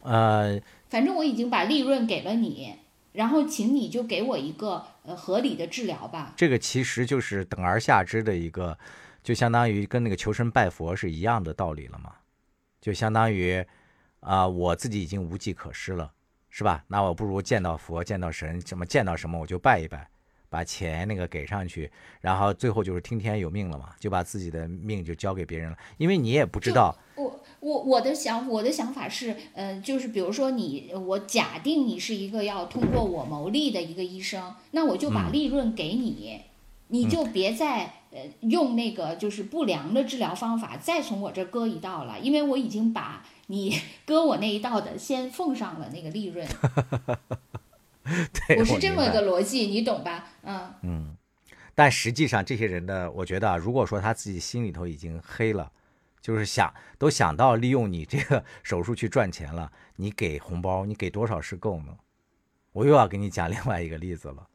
[0.02, 2.74] 呃，反正我已经把利润给了你，
[3.14, 6.34] 然后请你就给我一个呃合理的治疗吧。
[6.38, 8.78] 这个其实就是等而下之的一个，
[9.24, 12.12] 就相当于跟那个求神拜佛是一样的道理了嘛，
[12.84, 13.66] 就相当于
[14.20, 16.12] 啊、我自己已经无计可施了，
[16.50, 16.84] 是吧？
[16.90, 20.10] 那我不如见到佛、见到神，什么见到什么我就拜一拜，
[20.50, 36.42] 把钱那个给上去，然后最后就是听天由命了嘛，就把自己的命就交给别人了，因为你也不知道，我我我的想我的想法是，呃，就是比如说你，我假定你是一个要通过我牟利的一个医生，那我就把利润给你，
[36.88, 46.48] 你就别再呃用那个就是不良的治疗方法再从我这儿割一道了，因为我已经把你 割我那一道的先奉上了那个利润，
[48.48, 50.26] 对，我是这么个逻辑，你懂吧？
[50.44, 50.74] 嗯。
[50.84, 51.18] 嗯，
[51.74, 55.72] 但实际上这些人的，我觉得啊，如果说他自己心里头已经黑了，
[56.22, 61.98] 就是想都想到利用你这个 手术去赚钱了，你给红包，你给多少是够呢？
[62.74, 64.48] 我又要给你讲另外一个例子了。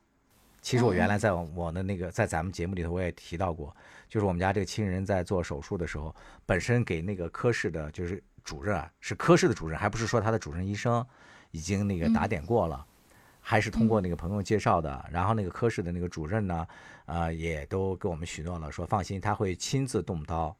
[0.61, 3.75] 其实我原来在我我的那个在咱们节目里头我也提到过，
[4.09, 11.05] 就是我们家这个亲人在做手术的时候，本身给那个科室的就是主任啊，是科室的主任，还不是说他的主任医生
[11.51, 12.87] 已经那个打点过了。
[13.40, 16.68] 还是通过那个朋友介绍的，然后那个科室的那个主任呢，
[17.07, 20.55] 呃，也都给我们许诺了，说放心，他会亲自动刀。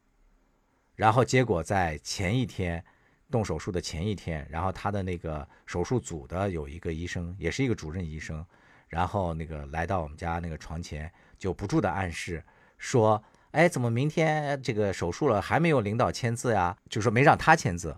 [0.95, 2.83] 然后结果在前一天
[3.29, 8.43] 动手术的前一天，然后他的那个手术组的有一个医生，也是一个主任医生，
[8.89, 12.43] 然后那个来到我们家那个床前，就不住的暗示
[12.77, 16.75] 说，哎，怎么明天这个手术了还没有领导签字呀？
[16.89, 17.95] 就说没让他签字。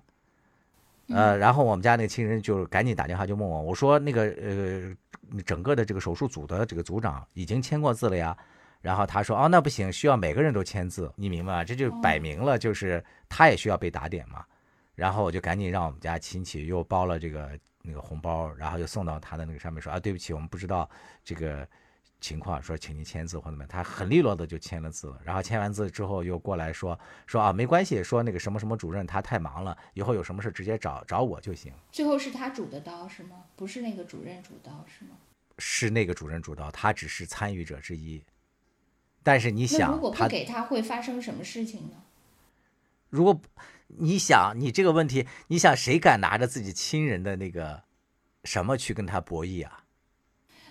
[1.07, 8.37] 呃，然后我们家那个亲人就赶紧打电话就问我，我说那个呃，整个的这个手术组的这个组长已经签过字了呀。
[8.81, 11.63] 然后他说，哦，那不行，需要每个人都签字，你明白吗？
[11.63, 14.43] 这就摆明了就是他也需要被打点嘛。
[14.95, 17.51] 然后我就赶紧让我们家亲戚又包了这个
[17.83, 20.89] 那个红包，然后就送到他的那个上面说啊，对不起，我们不知道
[21.23, 21.67] 这个
[22.19, 23.67] 情况，说请您签字或怎么样。
[23.67, 31.73] 他很利落的就签了字了，然后签完字之后又过来说说啊，没关系，说那个什么什么主任他太忙了，以后有什么事直接找找我就行。
[31.91, 33.43] 最后是他主的刀是吗？
[33.55, 35.11] 不是那个主任主刀是吗？
[35.57, 38.23] 是那个主任主刀，他只是参与者之一。
[39.23, 42.03] 但是你想如果不给他会发生什么事情呢？
[43.09, 43.39] 如果
[43.99, 47.83] 你想你这个问题，你想谁敢拿着自己亲人的那个
[48.43, 49.83] 什么去跟他博弈啊？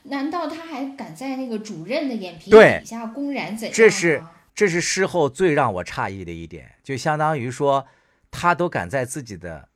[0.05, 3.77] 难道他还敢在那个主任的眼皮底下公然怎样？
[3.77, 7.87] 这是这是事后最让我诧异的一点，就相当于说，
[8.31, 9.69] 他都敢在自己的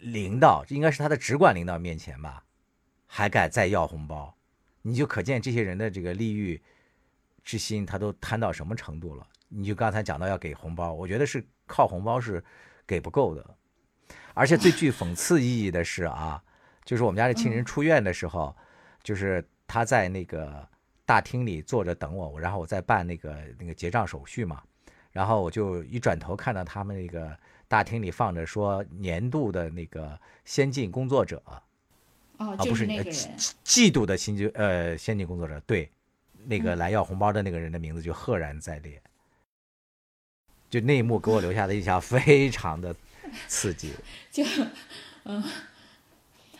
[0.00, 2.44] 领导，应该是他的直管领导面前吧，
[3.06, 4.36] 还敢再要红包，
[4.82, 6.62] 你就可见这些人的这个利欲
[7.42, 9.26] 之心，他都贪到什么程度了。
[9.48, 12.42] 你就刚才讲到要给红包，我觉得是靠红包是
[12.86, 13.44] 给不够的，
[14.34, 16.42] 而且最具讽刺意义的是啊，
[16.84, 18.54] 就是我们家这亲人出院的时候，
[19.02, 20.66] 就是他在那个
[21.04, 24.62] 大厅里坐着等我，然后我在办那个那个结账手续嘛，
[25.10, 31.62] 然后我就一转头看到他们那个大厅里放着说年度的那个先进工作者，哦，
[32.38, 35.90] 啊，就不是呃那个人，季度的新就呃先进工作者，对，
[36.44, 39.02] 那个来要红包的那个人的名字就赫然在列，
[40.78, 42.94] 就那一幕给我留下的印象非常的
[43.48, 43.92] 刺激。
[44.30, 44.44] 就
[45.24, 45.42] 嗯，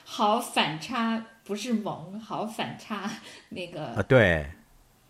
[0.05, 3.11] 好反差，不是萌，好反差
[3.51, 4.03] 那啊，个。
[4.05, 4.47] 对，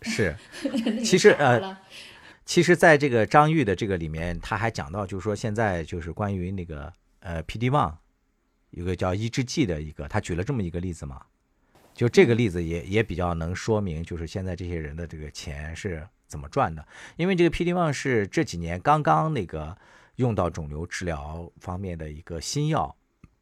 [0.01, 0.35] 是。
[1.05, 1.77] 其实呃
[2.43, 6.91] 其实，在这个张玉的这个里面，他还讲到，就是说现在就是关于那个
[7.21, 7.95] 呃 PD One
[8.71, 11.21] 有个叫抑制剂的一个，他举了这么一个例子嘛，
[11.93, 16.85] 就这个例子也也比较能说明，就是现在这些人的这个钱是怎么赚的。
[17.15, 19.77] 因为这个 PD One 是这几年刚刚那个
[20.17, 22.95] 用到肿瘤治疗方面的一个新药，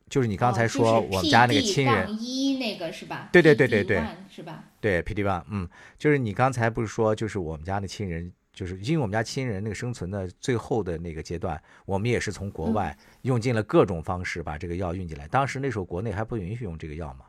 [0.09, 3.29] 就是你刚才哦说我们家那个亲人，杠一那个是吧？
[3.31, 4.63] 对对对对对 PD1 是吧？
[4.79, 5.67] 对 PD One，嗯，
[5.97, 15.27] 就是你刚才不是说，就是我们家的亲人，就是因为我们家亲人那个生存的最后的那个阶段，我们也是从国外用尽了各种方式把这个药运进来。
[15.27, 17.25] 当时那时候国内还不允许用这个药嘛，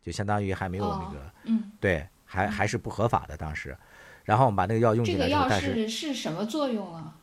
[0.00, 3.76] 就相当于还没有那个、哦嗯，对，还还是不合法的当时。
[4.24, 7.16] 然后我们把那个药用这个进来之后，药但是是是什么作用啊？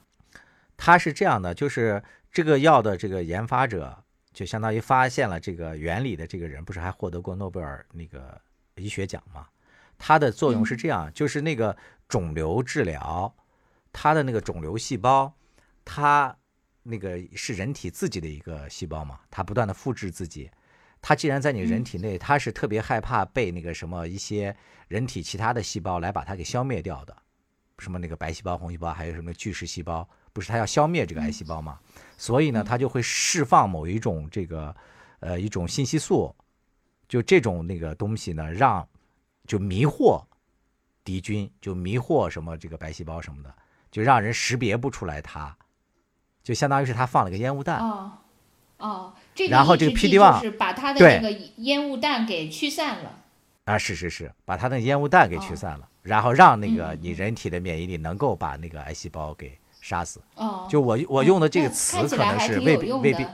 [0.77, 8.39] 它是这样的，就是这个药的这个研发者，就相当于发现了这个原理的这个人，不是还获得过诺贝尔那个
[8.75, 9.47] 医学奖吗？
[9.97, 11.75] 它的作用是这样，就是那个
[12.07, 13.31] 肿瘤治疗，
[13.93, 15.31] 它的那个肿瘤细胞，
[15.85, 16.35] 它
[16.83, 20.49] 那个是人体自己的一个细胞嘛，它不断的复制自己。
[21.01, 24.55] 它既然在你人体内，它是特别害怕被那个什么一些
[24.87, 27.17] 人体其他的细胞来把它给消灭掉的，
[27.79, 31.79] 什么那个白细胞、红细胞，还有什么巨噬细胞，不是它要消灭这个癌细胞吗？
[32.17, 34.75] 所以呢，它就会释放某一种这个
[35.21, 36.35] 呃一种信息素，
[37.07, 38.87] 就这种那个东西呢，让
[39.47, 40.23] 就迷惑
[41.03, 43.51] 敌军，就迷惑什么这个白细胞什么的，
[43.89, 45.57] 就让人识别不出来它，
[46.43, 47.79] 就相当于是它放了个烟雾弹。
[47.79, 48.19] 哦
[48.81, 53.19] 哦，这个然后这个抑制剂 PD-1 就是把它的对那个烟雾弹给驱散了。
[53.65, 60.19] 啊，是是是，把它那个烟雾弹给驱哦散了，然后让那个嗯你人体的免疫力能够把那个癌细胞给杀死。
[60.35, 63.25] 哦，就我我用的这个词可能是未必未必，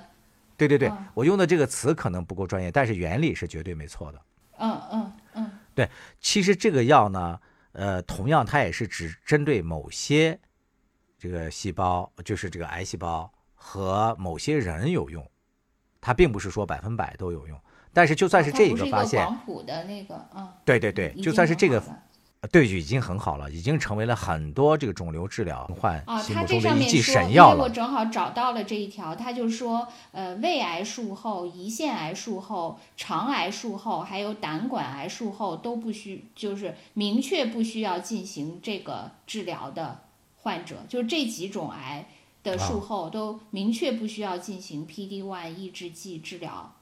[0.57, 4.21] 对对对嗯，我用的这个词可能不够专业，但是原理是绝对没错的。
[4.59, 5.89] 嗯嗯嗯对
[6.19, 7.39] 其实这个药呢，
[7.71, 10.37] 呃，同样它也是只针对某些
[11.17, 15.25] 这个细胞，就是这个癌细胞和某些人有用，
[16.01, 17.59] 它并不是说百分百都有用。
[17.93, 21.81] 但是就算是这哦它不是一发现，广谱的那个，嗯，对对对，就算是这个
[22.51, 27.63] 对，已经很好了，已经成为了很多这个肿瘤治疗患啊，心它这上目中的一剂面说，因神药了。
[27.63, 40.01] 我正好找到了这一条，它就说，呃，胃癌术后、胰腺癌术后、肠癌术后，还有胆管癌术后都不需，就是明确不需要进行这个治疗的
[40.35, 42.07] 患者，就是这几种癌
[42.43, 46.75] 的术啊后都明确不需要进行 PD-1 抑制剂治疗。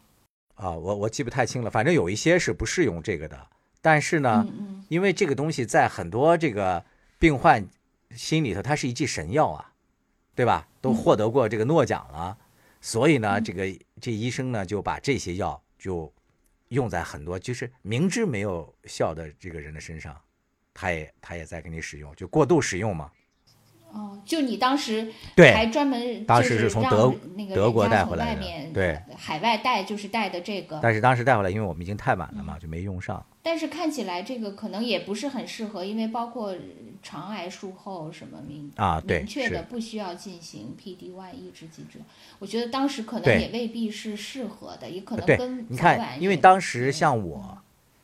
[0.55, 3.47] 啊，我我记不太清了，反正有一些是不适用这个的。
[3.81, 6.83] 但是呢，嗯嗯，因为这个东西在很多这个
[7.19, 7.67] 病患
[8.15, 9.73] 心里头，它是一剂神药啊，
[10.33, 10.67] 对吧？
[10.81, 12.37] 都嗯获得过这个诺奖了，
[12.79, 16.11] 所以呢，嗯这个这医生呢就把这些药就
[16.69, 20.19] 用在很多就是明知没有效的这个人的身上，
[20.73, 23.11] 他也他也在给你使用，就过度使用嘛。
[23.95, 33.25] 哦，就你当时对还专门当时就是从德那个德国带回来的外面对海外带就是带的这个，但是当时带回来，因为我们已经太晚了嗯嘛，就没用上。
[33.41, 36.53] 但是看起来这个可能也不是很适合，因为包括
[37.01, 42.05] 肠癌术后什么明啊对明确的不需要进行 PD-1 抑制剂治疗，
[42.39, 47.57] 我觉得当时可能也未必是适合的，也可能跟，你看，因为当时像我，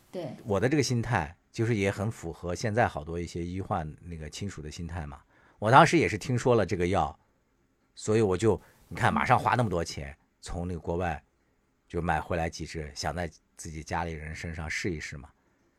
[0.09, 5.17] 对我的这个心态就是也很符合现在好多一些医患那个亲属的心态嘛。
[5.61, 7.15] 我当时也是听说了这个药，
[7.93, 11.23] 所以我就你看马上花那么多钱从那个国外
[11.87, 15.29] 就买回来几支，想在自己家里人身上试一试嘛。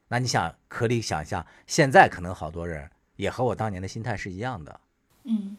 [0.06, 4.80] 那你想可以想象，现在可能好多人也和我当年的心态是一样的。
[5.24, 5.56] 嗯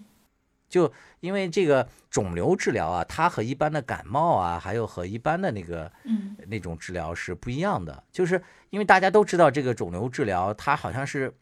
[0.70, 11.36] 就因为这个肿瘤治疗啊，它和一般的感冒啊，还有和一般的那个嗯那种治疗是不一样的，就是因为大家都知道这个肿瘤治疗，它好像是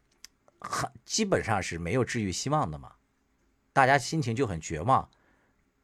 [0.61, 2.93] 很基本上是没有治愈希望的嘛，
[3.73, 5.09] 大家心情就很绝望。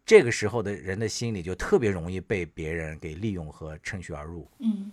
[0.05, 4.49] 这个时候的人的心理就特别容易被别人给利用和趁虚而入。
[4.59, 4.89] 嗯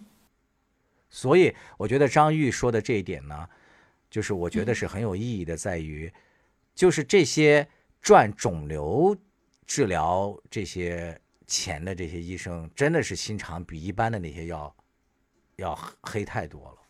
[1.09, 3.49] 所以我觉得张玉说的这一点呢，
[4.11, 6.12] 就是我觉得是很有意义的，在于，
[6.74, 7.68] 就是这些
[8.03, 9.16] 赚肿瘤
[9.64, 11.16] 治疗这些
[11.47, 14.76] 钱的这些医生，真的是心肠比一般的那些要
[15.55, 16.84] 要黑太多了。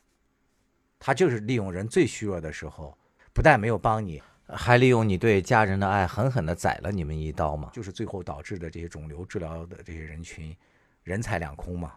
[1.07, 2.97] 他就是利用人最虚弱的时候，
[3.35, 7.69] 不但没有帮你，还利用你对家人的爱，狠狠地宰了你们一刀嘛。
[7.75, 10.57] 就是最后导致的这些肿瘤治疗的这些人群，
[11.03, 11.93] 人财两空嘛。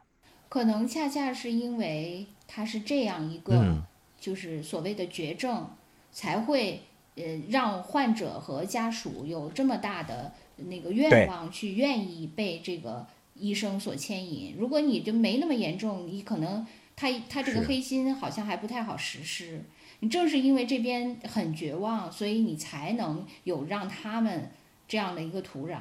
[0.49, 3.81] 可能恰恰是因为他是这样一个，嗯
[4.19, 5.69] 就是所谓的绝症，
[6.11, 6.81] 才会
[7.15, 14.57] 呃让患者和家属有这么大的那个愿望去愿意被这个医生所牵引。
[14.59, 16.67] 如果你就没那么严重，你可能
[16.97, 19.63] 他他这个黑心好像还不太好实施。
[20.01, 24.51] 你正是因为这边很绝望，所以你才能有让他们
[24.89, 25.79] 这样的一个土壤。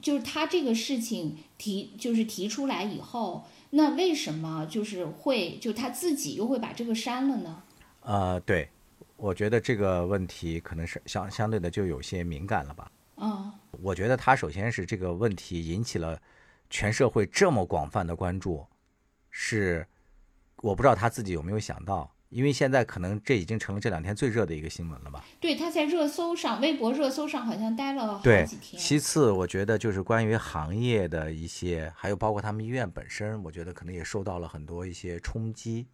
[0.00, 7.62] 就是他这个事情提，就是提出来以后，那为什么就是会就他自己又会把这个删了呢？
[8.00, 8.68] 呃，对，
[9.16, 12.90] 我觉得这个问题可能是相相对的就有些敏感了吧。
[13.16, 13.52] 嗯
[13.82, 16.20] 我觉得他首先是这个问题引起了
[16.68, 18.66] 全社会这么广泛的关注，
[19.30, 19.86] 是
[20.64, 25.22] 我不知道他自己有没有想到，因为现在可能这已经成了这两天最热的一个新闻了吧。
[25.38, 28.80] 对，他在热搜上，微博热搜上好像待了好对几，天。
[28.80, 35.86] 其次我觉得就是关于行业的一些，还有包括他们医院本身，我觉得可能也受到了很多一些冲击。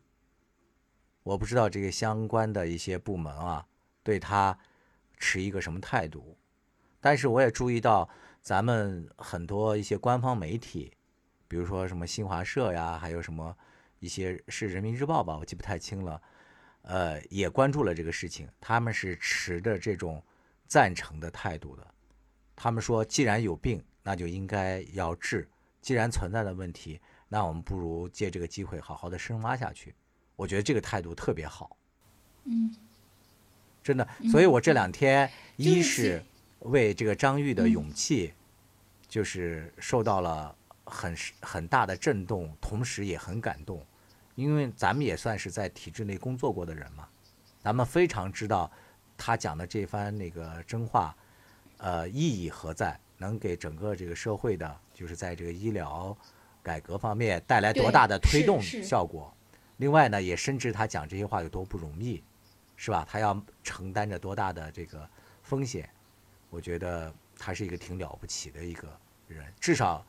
[1.24, 3.66] 我不知道这个相关的一些部门啊，
[4.04, 4.56] 对他
[5.18, 6.38] 持一个什么态度，
[7.00, 8.08] 但是我也注意到
[8.40, 10.92] 咱们很多一些官方媒体，
[11.48, 13.56] 比如说什么新华社呀，还有什么
[14.00, 16.20] 一些是人民日报吧，我记不太清了，
[16.82, 20.22] 呃，也关注了这个事情，他们是持着这种
[20.66, 21.86] 赞成的态度的。
[22.56, 25.42] 他们说，既然有病，那就应该要治；
[25.82, 29.94] 既然存在的问题，那我们不如借这个机会好好的深挖下去。
[30.34, 31.76] 我觉得这个态度特别好，
[32.44, 32.74] 嗯，
[33.82, 34.08] 真的。
[34.30, 36.22] 所以我这两天一是
[36.60, 38.32] 为这个张玉的勇气，
[39.06, 43.84] 就是受到了很很大的震动，同时也很感动，
[44.40, 47.06] 因为咱们也算是在体制内工作过的人嘛，
[47.60, 48.70] 咱们非常知道
[49.14, 51.14] 他讲的这番那个真话，
[51.76, 56.16] 呃，意义何在，能给整个这个社会的，就是在这个医疗
[56.62, 59.30] 改革方面带来多大的推动效果。
[59.76, 62.24] 另外呢，也深知他讲这些话有多不容易，
[62.76, 63.06] 是吧？
[63.06, 65.06] 他要承担着多大的这个
[65.42, 65.86] 风险，
[66.48, 68.88] 我觉得他是一个挺了不起的一个
[69.28, 70.02] 人，至少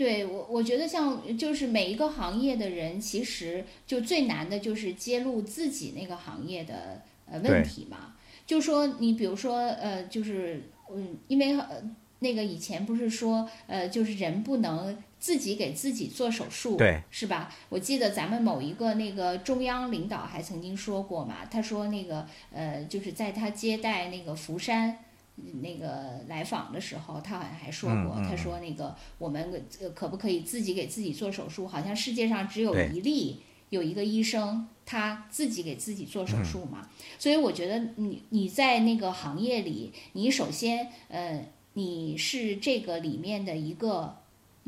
[0.00, 8.14] 对我，我觉得像就是每一个行业的人，其实就最难的就是揭露自己那个行业的呃问题嘛。
[8.46, 11.82] 就说你比如说呃，就是嗯，因为呃
[12.20, 17.54] 那个以前不是说呃，就是人不能自己给自己做手术，对，是吧？
[17.68, 24.96] 我记得咱们某一个那个中央领导还曾经说过嘛，他说那个呃，就是在他接待那个福山。
[25.36, 31.66] 那个来访的时候，他好像还说过，嗯嗯他说那个我们呃可不可以自己给自己做手术？
[31.66, 36.88] 好像世界上只有一例有一个医生他自己给自己做嗯手术嘛。
[37.18, 44.18] 所以我觉得你你在那个行业里，你首先呃你是这个里面的一个，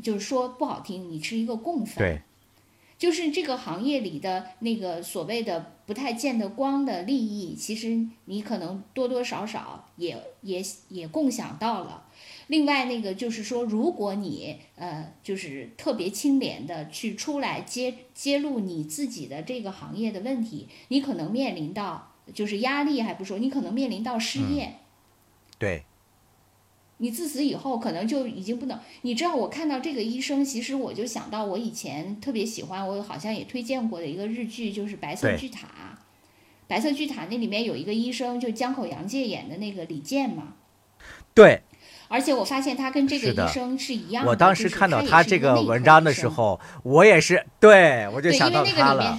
[0.03, 2.23] 就是说不好听，你是一个共犯。
[3.03, 12.05] 对就是这个行业里的那个所谓的不太见得光的利益，其实你可能多多少少也也也共享到了。
[12.47, 24.77] 另外，那个就是说，如果你呃，就是特别清廉的去出来揭揭露你自己的这个行业的问题，你可能面临到就是压力，还不说，你可能面临到失业。
[25.59, 25.83] 对
[27.03, 35.67] 你自此以后可能就已经不能，你知道，我看到这个医生，其实我就想到我以前特别喜欢，我好像也推荐过的一个日剧，就是《白色巨塔》。
[36.69, 40.55] 白色巨塔那里面有一个医生，就江口洋介演的那个李健嘛。
[41.35, 41.63] 对，
[42.07, 44.31] 而且我发现他跟这个医生是一样的。
[44.31, 49.19] 我当时看到他这个文章的，时候，我也是，对我就，想到他了。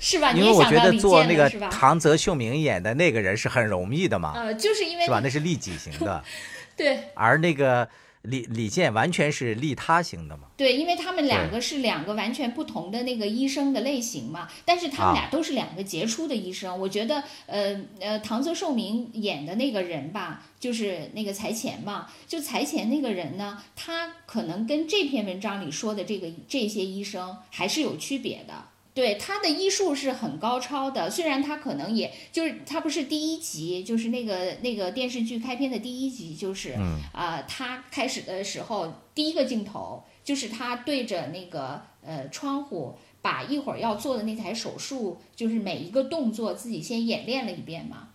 [0.00, 0.32] 是吧？
[0.32, 1.48] 你因为我觉得做那个？
[1.70, 5.20] 唐泽秀明演的那个人是很容易的嘛，呃，就是因为是吧？
[5.22, 6.22] 那是利己型的，
[6.76, 7.88] 对而那个
[8.22, 10.48] 李李健完全是利他型的嘛。
[10.56, 16.78] 对，因为他们两个是两个完全不同的那个医生的类型嘛，但是他们啊俩都是两个杰出的医生。
[16.80, 28.54] 我觉得，呃呃，唐泽寿明演的那个人吧，就是那个财前嘛，就财前那个人呢，他可能跟这篇文章里说的这个这些医生还是有区别的。
[28.96, 48.08] 对他的医术是很高超的，虽然他可能也就是他不是第一集，就是那个那个电视剧开篇的第一集，就是嗯啊、他开始的时候第一个镜头就是他对着那个呃窗户，把一会儿要做的那台手术，就是每一个动作自己先演练了一遍嘛。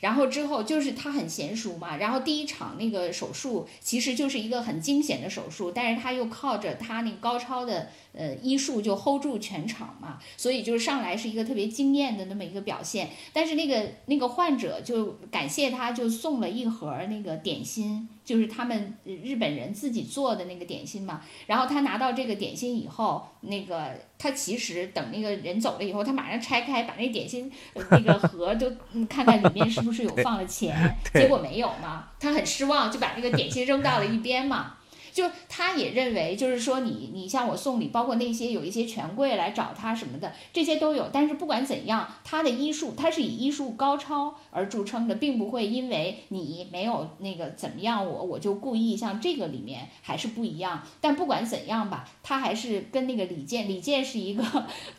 [0.00, 13.10] 然后之后就是他很娴熟嘛，然后第一场那个手术其实就是一个很惊险的手术，但是他又靠着他那个高超的呃医术就 hold 住全场嘛，所以就是上来是一个特别惊艳的那么一个表现。
[13.32, 21.22] 但是那个那个患者就感谢他，就送了一盒那个点心，就是他们呃日本人自己做的那个点心嘛。
[21.46, 34.74] 然后他拿到这个点心以后，那个他其实等那个人走了以后，他马上拆开把那点心呃那个盒就嗯看看里面是不是有放了钱，结果没有嘛，他很失望，就把那个点心扔到了一边嘛。
[35.12, 41.08] 就他也认为，就是说你你向我送礼，包括那些有一些权贵来找他什么的，这些都有。
[41.12, 50.82] 但是不管怎样，他的医术他是以医术高超而著称的，并不会因为你没有那个怎么样我我就故意像这个里面还是不一样。
[51.00, 54.44] 但不管怎样吧，他还是跟那个李健，李健是一个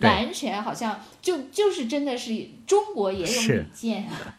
[0.01, 4.35] 完全好像就就是真的是中国也有李健啊。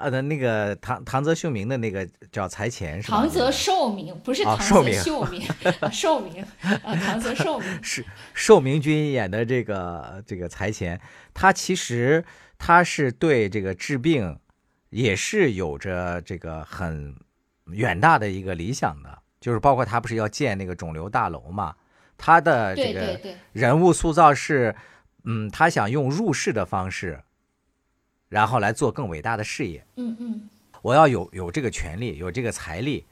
[0.00, 3.18] 啊，那那个唐唐泽秀明的那个叫财前是吧？
[3.18, 5.46] 唐泽寿明不是哦唐泽秀明，
[5.80, 7.68] 啊寿明啊，唐泽寿明。
[7.84, 10.98] 是寿明君演的这个这个财前，
[11.34, 12.24] 他其实
[12.58, 14.38] 他是对这个治病
[14.88, 17.14] 也是有着这个很
[17.66, 21.74] 远大的一个理想的，就是包括他不是要建那个肿瘤大楼嘛，
[22.16, 23.20] 他的这个
[23.52, 24.74] 人物塑造是，
[25.24, 27.20] 嗯，他想用入世的方式，
[28.30, 29.84] 然后来做更伟大的事业。
[29.96, 30.48] 嗯嗯，
[30.80, 33.04] 我要有有这个权利，有这个财力，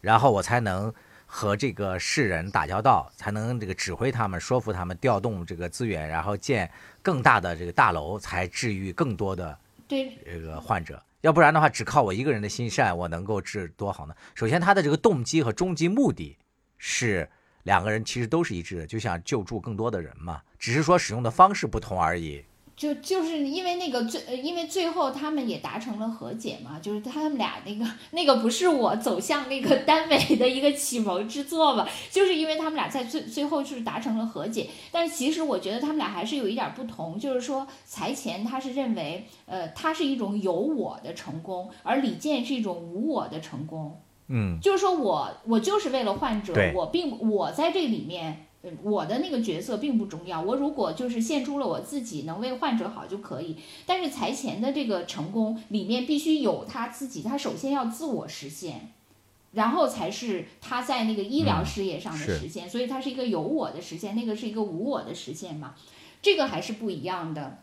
[0.00, 0.92] 然后我才能
[1.24, 6.70] 和这个世人打交道，才能这个指挥他们，说服他们调动这个资源，然后建
[7.02, 9.58] 更大的这个大楼，才治愈更多的
[9.88, 11.02] 对这个患者。
[11.22, 14.14] 要不然的话，只靠我一个人的心善，我能够治多好呢？
[14.34, 16.36] 首先，他的这个动机和终极目的
[16.76, 17.28] 是
[17.62, 22.44] 两个人其实都是一致的，就想救助更多的人嘛，只是说使用的方式不同而已。
[22.76, 43.98] 就就是因为那个最，呃因为最后他们也达成了和解嘛，就是他们俩那个那个不是我走向那个耽美的一个启蒙之作嘛，就是因为他们俩在最最后就是达成了和解，但是其实我觉得他们俩还是有一点不同，就是说财前他是认为，呃，他是一种有我的成功，而李健是一种无我的成功。
[44.28, 48.36] 嗯，就是说我我就是为了患者，我并我在这里面，呃
[48.82, 50.40] 我的那个角色并不重要。
[50.40, 53.56] 我如果就是献出了我自己，能为患者好就可以。
[53.84, 58.92] 但是财前的这个成功里面必须有他自己，他首先要自我实现。
[59.52, 65.74] 然后才是他在那个医疗嗯事业上的实现，所以它是一个有我的实现，那个是一个无我的实现嘛，
[66.20, 67.60] 这个还是不一样的。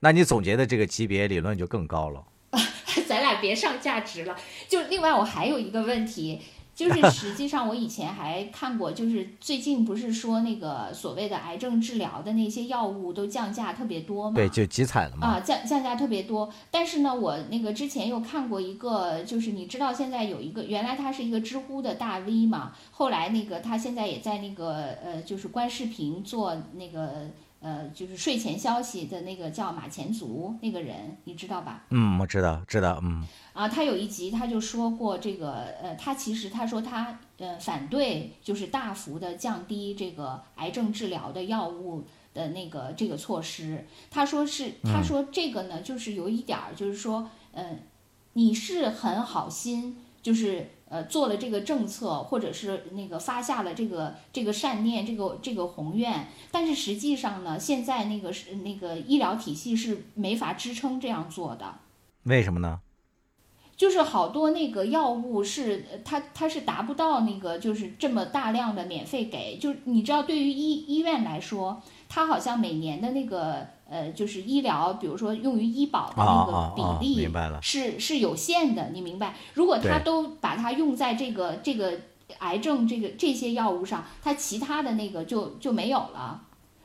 [0.00, 2.24] 那你总结的这个级别理论就更高了。
[3.08, 4.36] 咱俩别上价值了。
[4.68, 6.42] 就另外，我还有一个问题，
[6.74, 14.36] 就是 实际上我以前还看过，就是最近不是说那个所谓的癌症治疗的那些药物都降价特别多嘛？
[14.36, 15.26] 对，就集采了嘛。
[15.28, 27.30] 啊，降降价特别多，但是呢，我那个之前又看过一个，就是你知道现在有一个，原来他是一个知乎的大 V 嘛，后来那个他现在也在那个呃，就是观视频做那个
[27.64, 31.86] 呃，就是睡前消息的那个叫马前卒那个人，你知道吧？
[31.88, 42.04] 嗯，我知道，知道，嗯，啊，他有一集他就说过这个，呃，他其实他说他呃反对就是大幅的降低这个癌症治疗的药物
[42.34, 43.86] 的那个这个措施。
[44.10, 47.78] 他说是他说这个呢，就是有一点儿就是说，呃，
[48.34, 61.80] 你是很好心，就是呃做了这个政策，或者是那个发下了这个这个善念，这个这个宏愿，但是实际上呢，现在那个是那个医疗体系是没法支撑这样做的。
[62.22, 62.80] 为什么呢？
[63.76, 77.28] 就是好多那个药物是呃它它是达不到那个就是这么大量的免费给，就是你知道对于医医院来说，它好像每年的那个呃就是医疗，比如说用于医保的那个啊比例
[77.60, 79.34] 是是有限的，你明白？
[79.54, 82.00] 如果他都把它用在这个这个
[82.38, 86.42] 癌症这个这些药物上，他其他的那个就就没有了。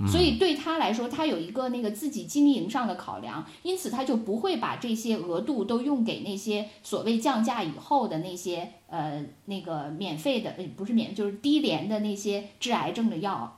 [0.08, 13.58] 所以对他来说，他有一个那个自己经营上的考量，因此他就不会把这些额度都用给那些所谓降价以后的那些呃那个免费的，呃不是免，就是低廉的那些治癌症的药。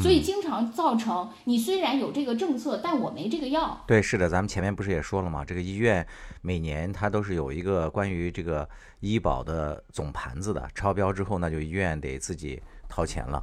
[0.00, 3.84] 所以经常造成你虽然有这个政策，但我没这个药。
[3.86, 5.44] 对，是的，咱们前面不是也说了吗？
[5.44, 6.06] 这个医院
[6.40, 8.68] 每年它都是有一个关于这个
[9.00, 13.42] 医保的总盘子的，超标之后那就医院得自己掏钱了。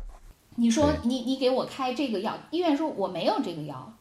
[0.56, 3.94] 你说你你给我开这个药，医院说我没有这个药，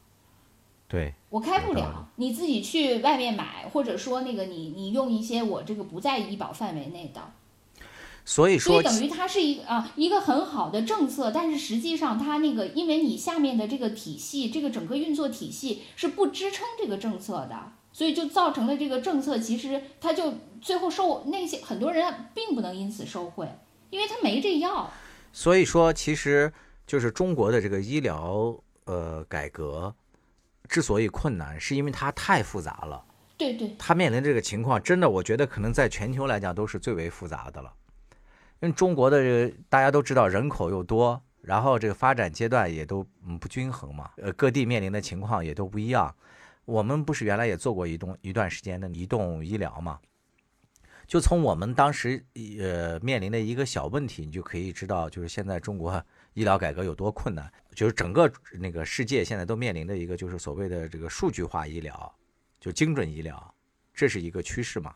[0.88, 7.20] 对，我开不了，你自己去外面买，或者说那个你你用一些我这个不在医保范围内的，
[8.30, 23.48] 所以说所以等于它是一个啊一个很好的政策，但是实际上它那个因为你下面的这个体系，这个整个运作体系是不支撑这个政策的，所以就造成了这个政策其实它就最后受那些很多人并不能因此受惠，
[23.90, 24.88] 因为他没这药。
[25.32, 26.52] 所以说，其实
[26.86, 29.92] 就是中国的这个医疗呃改革
[30.68, 33.04] 之所以困难，是因为它太复杂了。
[33.36, 37.72] 对对，它面临这个情况，真的我觉得可能在全球来讲都是最为复杂的了。
[38.60, 46.14] 因为中国的这个大家都知道人口又多，然后这个发展阶段也都嗯不均衡嘛，呃各地面临的情况也都不一样。
[46.66, 49.98] 我们不是原来也做过一动一段时间的移动医疗嘛？
[51.06, 52.24] 就从我们当时
[52.60, 56.00] 呃面临的一个小问题，你就可以知道，就是现在中国
[56.34, 57.50] 医疗改革有多困难。
[57.74, 62.14] 就是整个那个世界现在都面临的一个就是所谓的这个数据化医疗，
[62.60, 63.54] 就精准医疗，
[63.94, 64.94] 这是一个趋势嘛。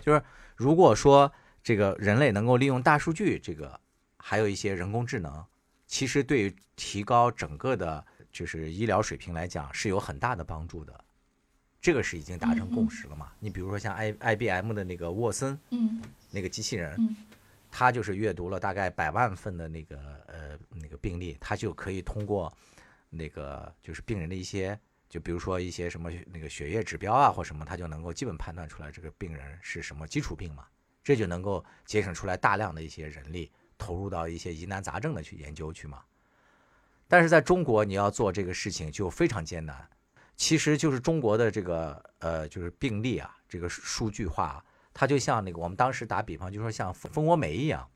[0.00, 0.22] 就是
[0.56, 1.32] 如果说
[1.62, 3.78] 这个人类能够利用大数据，这个
[4.16, 5.44] 还有一些人工智能，
[5.86, 11.04] 其实对于提高整个的就是医疗水平来讲是有很大的帮助的。
[11.80, 13.32] 这个是已经达成共识了嘛？
[13.38, 17.16] 你比如说像 I I B M 的那个沃森嗯那个机器人，嗯
[17.70, 19.96] 它就是阅读了大概百万份的那个
[20.26, 22.52] 呃那个病例，它就可以通过
[23.08, 24.78] 那个就是病人的一些，
[25.08, 30.66] 就比如说一些什么那个血液指标啊或什么，他就能够基本判断出来这个病人是什么基础病嘛，
[31.08, 36.02] 这就能够节省出来大量的一些人力投入到一些疑难杂症的去研究去嘛。
[37.06, 39.88] 但是在中国，你要做这个事情就非常艰难。
[40.36, 47.88] 其实就是中国的这个呃，就是病例啊，这个数据化，它就像那个我们当时打比方，就说像蜂窝煤一样，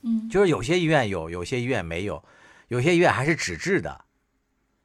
[0.00, 2.24] 嗯，就是有些医院有，有些医院没有，
[2.68, 4.06] 有些医院还是纸质的，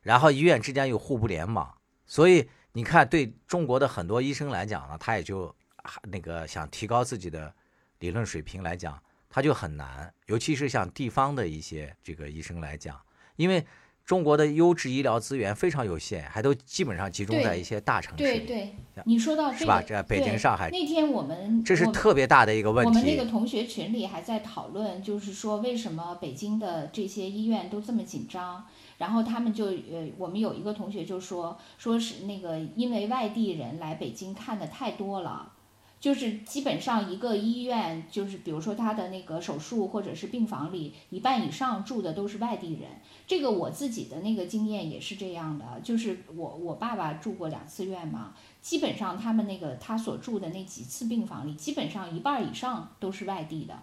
[0.02, 5.56] 然后医院之间又互不联网，所以你看，对中国的很多医生来讲呢，他也就
[6.04, 7.54] 那个想提高自己的
[8.00, 13.00] 理论水平来讲，他就很难，尤其是像地方的一些这个医生来讲，
[13.36, 13.66] 因为。
[14.08, 19.82] 中国的优质医疗资源非常有限，还都基本上集中在一些大城市里，对对，你说到这个，是吧？
[19.82, 22.88] 这北京、上海，那天我们这是特别大的一个问题。
[22.88, 28.66] 我们那个同学群里还在讨论，就是说为什么北京的这些医院都这么紧张？
[29.00, 35.52] 然后他们就呃，我们有一个同学就说，说是那个因为外地人来北京看的太多了。
[36.00, 42.90] 就是基本上一个医院，就是比如说他的那个手术或者是病房里，一半以上住的都是外地人。
[43.26, 53.74] 这个我自己的那个经验也是这样的，就是我我爸爸住过两次院嘛，基本上他们那个他所住的那几次病房里，基本上一半以上都是外地的，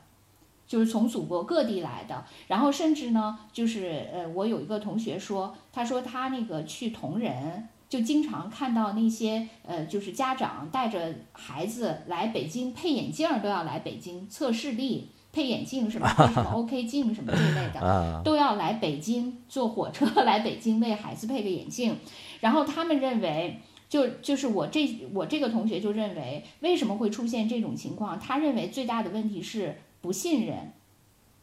[0.68, 2.24] 就是从祖国各地来的。
[2.46, 7.68] 然后甚至呢，就是呃，我有一个同学说，他说他那个去同仁。
[7.94, 21.96] 就经常看到那些呃，就是家长带着孩子来北京配眼镜儿，都要来北京测视力，配眼镜什么配什么 OK 镜什么这一类的，都要来北京坐火车 来北京为孩子配个眼镜。
[22.40, 28.18] 然后他们认为，就就是我这我这个同学就认为，为什么会出现这种情况？
[28.18, 30.72] 他认为最大的问题是不信任。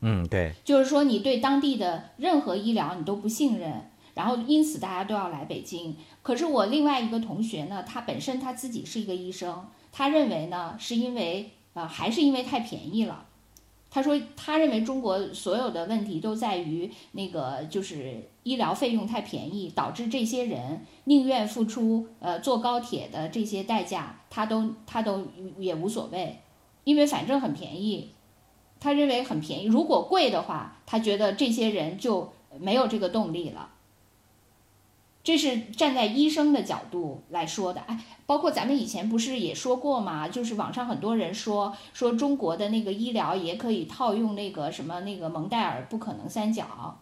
[0.01, 3.89] 嗯，对，就是说你对当地的任何医疗你都不信任。
[4.21, 5.95] 然后，因此大家都要来北京。
[6.21, 13.25] 可是我另外一个同学呢，他本身他自己是一个医生，他认为呢，是因为呃，还是因为太便宜了。
[13.89, 25.25] 他说，他认为中国所有的问题都在于那个就是医疗费用太便宜，导致这些人宁愿付出呃坐高铁的这些代价，他都他都
[25.57, 26.37] 也无所谓，
[26.83, 28.11] 因为反正很便宜。
[28.79, 33.69] 他认为很便宜，如果贵的话，他觉得这些人就没有这个动力了。
[35.23, 40.27] 这是站在医生的角度来说的，哎，包括咱们以前不是也说过吗？
[40.27, 46.97] 就是网上很多人说说中国的那个医疗也可以套用那个什么那个蒙代尔不可能三角，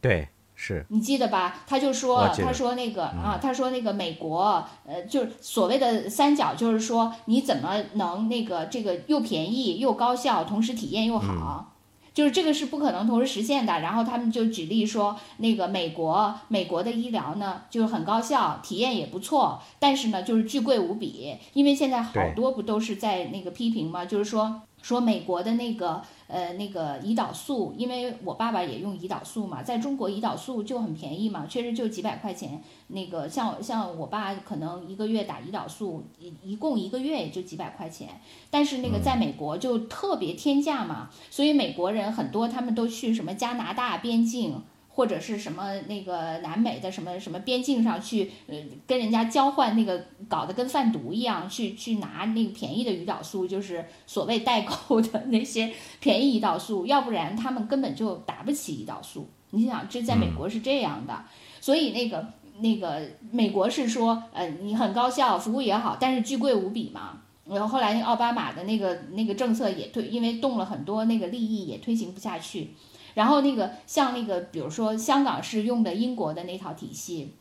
[0.00, 1.62] 对，是你记得吧？
[1.66, 11.70] 他就说他说那个啊，他说那个美国呃，就是所谓的三角，就是说你怎么能那个这个又便宜又高效，同时体验又好。
[12.14, 32.62] 就是这个是不可能同时实现的，然后他们就举例说，那个美国美国的医疗呢，就是很高效，体验也不错，但是呢，就是巨贵无比，因为现在好多不都是在那个批评嘛，就是说说美国的那个呃那个胰岛素，因为我爸爸也用胰岛素嘛，在中国胰岛素就很便宜嘛，确实就几百块钱。
[32.88, 38.20] 那个像像我爸可能一个月打胰岛素，一一共一个月也就几百块钱，
[38.50, 44.62] 但是那个在美国就特别天价嘛，所以美国人很多他们都去什么加拿大边境。
[44.96, 59.28] 或者是什么那个南美的什么什么边境上去，呃，跟人家交换那个，搞得跟贩毒一样，去去拿那个便宜的胰岛素，就是所谓代购的那些便宜胰岛素，要不然他们根本就打不起胰岛素。
[59.50, 61.24] 你想，这在美国是这样的，
[61.60, 62.24] 所以那个
[62.60, 67.20] 那个美国是说，呃，你很高效，服务也好，但是巨贵无比嘛。
[67.46, 72.70] 然后后来那奥巴马的那个那个政策也推，因为动了很多那个利益，也推行不下去。
[73.14, 77.32] 然后那个像那个，比如说香港是用的英国的那套体系，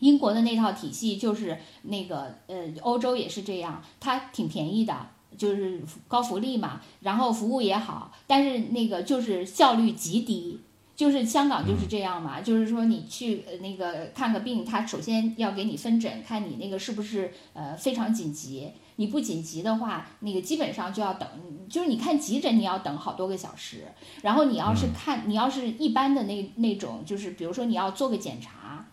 [0.00, 4.94] 英国的那套体系就是那个呃，欧洲也是这样，它挺便宜的，
[5.36, 10.60] 就是高福利嘛，然后服务也好，但是那个就是效率极低，
[10.94, 18.70] 就是香港就是这样嘛，就是说你去那个看个病，他首先要给你分诊，看你那个是不是呃非常紧急。
[19.00, 21.28] 你不紧急的话，那个基本上就要等，
[21.70, 23.84] 就是你看急诊你要等好多个小时，
[24.22, 28.86] 然后你要是看你要是一般的那那种，就是比如说你要做个检查，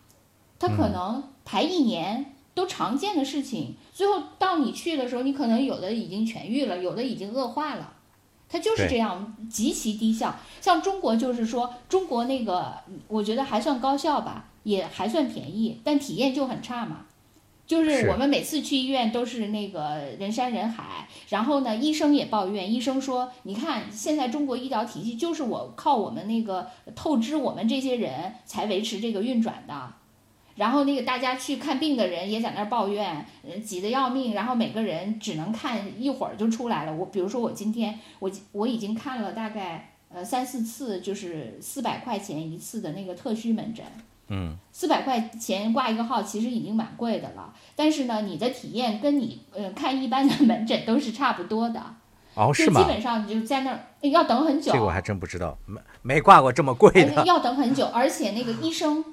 [0.60, 7.94] 他可能排一年都常见的事情，最后到你去的时候，你可能有的已经痊愈了，有的已经恶化了，
[8.48, 10.36] 它就是这样极其低效。
[10.62, 12.76] 像中国就是说中国那个，
[13.08, 17.08] 我觉得还算高效吧，也还算便宜，但体验就很差嘛。
[17.68, 29.94] 就是我们每次去医院都是那个人山人海，然后呢，医生也抱怨，医生说：“你看现在中国医疗体系就是我靠我们那个透支我们这些人才维持这个运转的。”
[30.56, 33.26] 然后那个大家去看病的人也在那儿抱怨，
[33.66, 36.96] 挤得要命，然后每个人只能看一会儿就出来了。
[36.96, 43.84] 我比如说我今天我我已经看了大概呃三四次，就是四百块钱一次的那个特需门诊。
[44.28, 47.54] 嗯，四百块钱挂一个号，其实已经蛮贵的了。
[47.76, 51.82] 但是呢，你的体验跟你呃看一般的门诊都是差不多的。
[52.34, 52.82] 哦，是吗？
[52.82, 54.74] 基本上你就在那儿要等很久。
[54.74, 57.24] 这个我还真不知道，没没挂过这么贵的。
[57.26, 59.06] 要等很久，而且那个医生，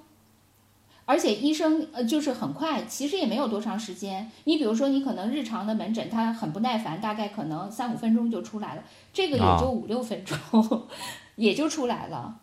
[1.04, 4.28] 而且医生呃就是很快，其实也没有多长时间。
[4.44, 8.82] 你比如说，你可能日常的门诊他很不耐烦，大概可能三五分钟就出来了，
[9.12, 10.88] 这个也就五六分钟，
[11.36, 12.38] 也就出来了。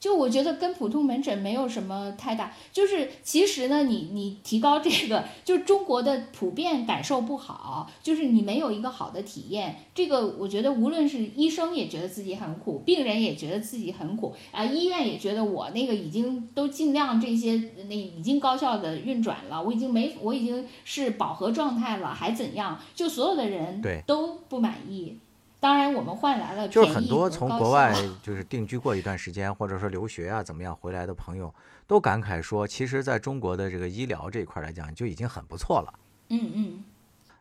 [0.00, 9.76] 就我觉得跟普通门诊没有什么太大，就是其实呢，你你提高这个，就是中国的普遍感受不好，就是你没有一个好的体验。
[9.94, 22.80] 这个我觉得无论是医生也觉得自己很苦，病人也觉得自己很苦啊，医院也觉得我那个已经都尽量这些那已经高效的运转了，我已经没我已经是饱和状态了，还怎样？
[22.94, 25.18] 就所有的人都不满意。
[25.60, 31.54] 当然，我们换来了就是很多从国外就是定居过一段时间，或者说留学啊怎么样回来的朋友，
[31.86, 35.94] 都感慨说，其实在中国的这个医疗这一块来讲，就已经很不错了。
[36.30, 36.84] 嗯嗯。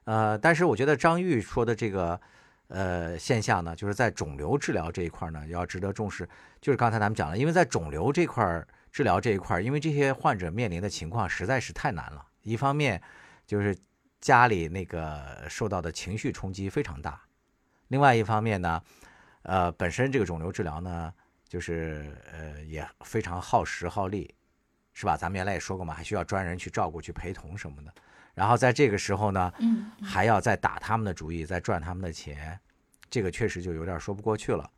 [0.04, 2.20] 呃，但是我觉得张玉说的这个
[2.68, 6.28] 呃现象呢，就是在肿瘤治疗这一块呢，要值得重视。
[6.60, 12.26] 就是刚才咱们讲了，因为在肿瘤这块治疗这一块，因为这些患者面临的情况实在是太难了。
[12.42, 13.02] 一方面
[13.48, 13.74] 就是
[14.20, 17.22] 家里那个受到的情绪冲击非常大。
[17.90, 18.82] 另外一方面呢，
[19.42, 21.14] 呃，本身这个肿瘤治疗呢，
[21.48, 24.34] 就是呃也非常耗时耗力，
[24.94, 25.18] 是吧？
[25.18, 27.92] 咱们原来也说过嘛，还需要专人去照顾、去陪同什么的。
[28.36, 32.58] 然后在这个时候呢，嗯，还要再打他们的主意，再赚他们的钱，
[33.10, 34.70] 这个确实就有点说不过去了。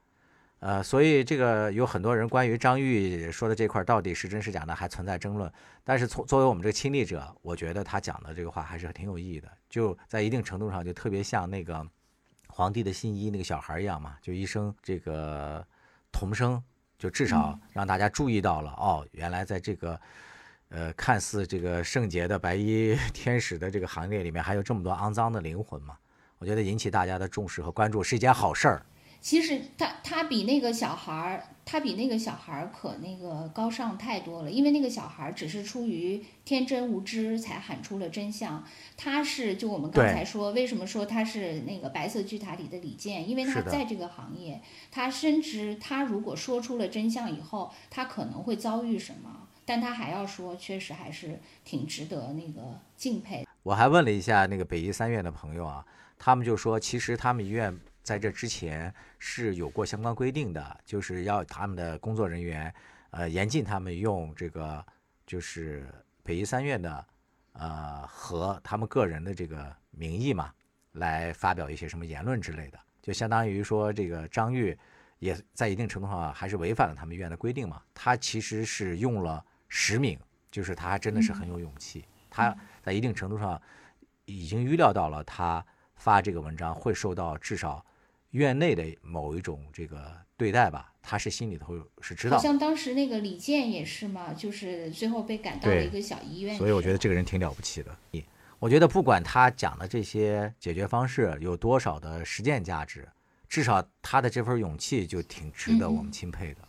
[0.60, 5.52] 呃，所以这个有很多人关于张玉说的这块到底是真是假呢，还存在争论。
[5.84, 11.86] 但是从作为我们这个亲历者，我觉得他讲的这个话还是挺有意义的，就在一定程度上就特别像那个。
[12.52, 15.66] 皇帝的新衣那个小孩一样嘛，就一声这个
[16.12, 16.62] 童声，
[17.00, 20.00] 就至少让大家注意到了哦，原来在这个
[20.70, 25.98] 呃看似这个圣洁的白衣 天使的这个行列里面，还有这么多肮脏的灵魂嘛。
[26.38, 28.86] 我觉得引起大家的重视和关注是一件好事儿。
[29.22, 34.50] 其实他他比那个小孩儿，他比那个小孩儿可那个高尚太多了。
[34.50, 38.64] 因为那个小孩儿只是出于天真无知才喊出了真相。
[38.98, 43.30] 他是就我们刚才说，为什么说他是那个白色巨塔里的李健？
[43.30, 44.60] 因为他在这个行业，
[44.90, 49.48] 他深知他如果说出了真相以后，他可能会遭遇什么。
[49.64, 53.46] 但他还要说，确实还是挺值得那个敬佩。
[53.62, 55.86] 我还问了一下那个北医三院的朋友啊，
[56.18, 57.80] 他们就说，其实他们医院。
[58.04, 62.74] 在这之前是有过相关规定的，就是要他们的工作人员，
[63.12, 64.84] 呃，严禁他们用这个
[65.26, 65.88] 就是
[66.24, 67.06] 北医三院的，
[67.54, 70.52] 呃，和他们个人的这个名义嘛，
[70.94, 72.80] 来发表一些什么言论之类的。
[73.02, 74.78] 就相当于说这个张玉
[75.20, 77.82] 也在一定程度上还是违反了他们医院的规定嘛。
[77.94, 82.06] 他其实是用了实名，就是他还真的是很有勇气。
[82.30, 83.62] 他在一定程度上
[84.26, 85.64] 已经预料到了他
[85.96, 87.86] 发这个文章会受到至少
[88.32, 90.88] 院内的某一种这个对待吧。
[91.04, 92.38] 他是心里头是知道。
[92.38, 96.56] 好像当时那个李健也是嘛，就是最后被赶到了一个小医院。
[96.56, 97.98] 所以我觉得这个人挺了不起的。
[98.60, 103.10] 我觉得不管他讲的这些解决方式有多少的实践价值，
[103.50, 106.60] 至少他的这份勇气就挺值得我们钦佩的。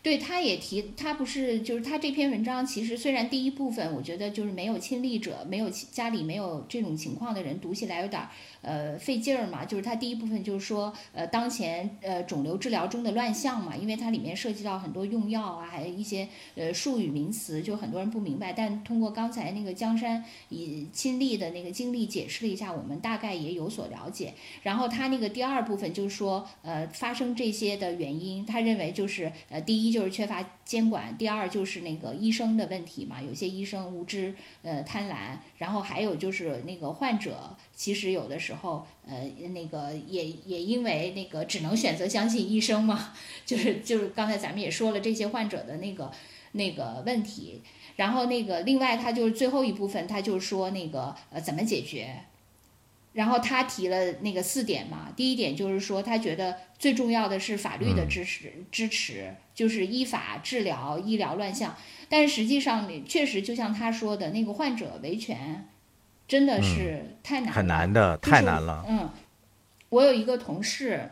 [0.00, 8.22] 对，他也提，他不是就是他这篇文章，其实虽然第一部分我觉得就是没有亲历者，没有家里没有这种情况的人读起来有点。
[8.60, 18.52] 呃，费劲儿嘛，就是它第一部分就是说，呃，当前呃肿瘤治疗中的乱象嘛，因为它里面涉及到很多用药啊，还有一些呃术语名词，就很多人不明白。
[18.52, 24.34] 但通过刚才那个江山以亲历的那个经历解释了一下，我们大概也有所了解。
[24.62, 37.56] 然后他那个第二部分就是说，呃，发生这些的原因，他认为就是呃，第一就是缺乏监管，第二就是那个医生的问题嘛，有些医生无知呃贪婪，然后还有就是那个患者。
[37.74, 43.14] 其实有的时候，呃，那个也也因为那个只能选择相信医生嘛，
[43.46, 46.12] 就是就是刚才咱们也说了这些患者的那个
[46.52, 47.62] 那个问题，
[47.96, 52.24] 然后那个另外他就是最后一部分，他就说那个呃怎么解决，
[53.14, 61.74] 然后他提了那个四点嘛，第一点就是说他觉得最重要的是法律的支持支持，就是依法治疗医疗乱象，
[62.08, 65.66] 但是实际上确实就像他说的那个患者维权。
[66.28, 68.84] 真的是太难，很难的，太难了。
[68.86, 69.10] 嗯，
[69.88, 71.10] 我有一个同事，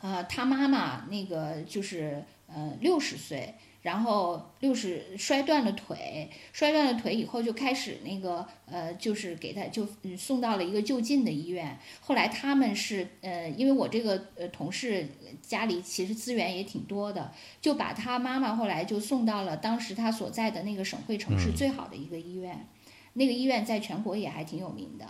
[0.00, 3.54] 呃，他妈妈那个就是呃六十岁，
[3.86, 9.86] 然后六十摔断了腿，摔断了腿以后就开始那个呃，就是给他就
[10.18, 11.78] 送到了一个就近的医院。
[12.00, 15.06] 后来他们是呃，因为我这个呃同事
[15.40, 17.30] 家里其实资源也挺多的，
[17.60, 22.66] 就把他妈妈后来就送到了当时他所在的那个省会城市最好的一个医院。
[23.12, 25.06] 那个医院在全国也还挺有名的，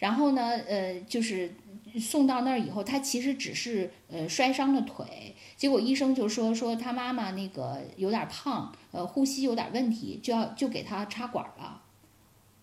[0.00, 1.54] 然后呢，呃，就是
[1.98, 11.82] 送到那儿以后，他其实只是呃摔伤了腿，结果医生就说说他妈妈那个有点胖，呃，呼吸有点问题，就要就给他插管了，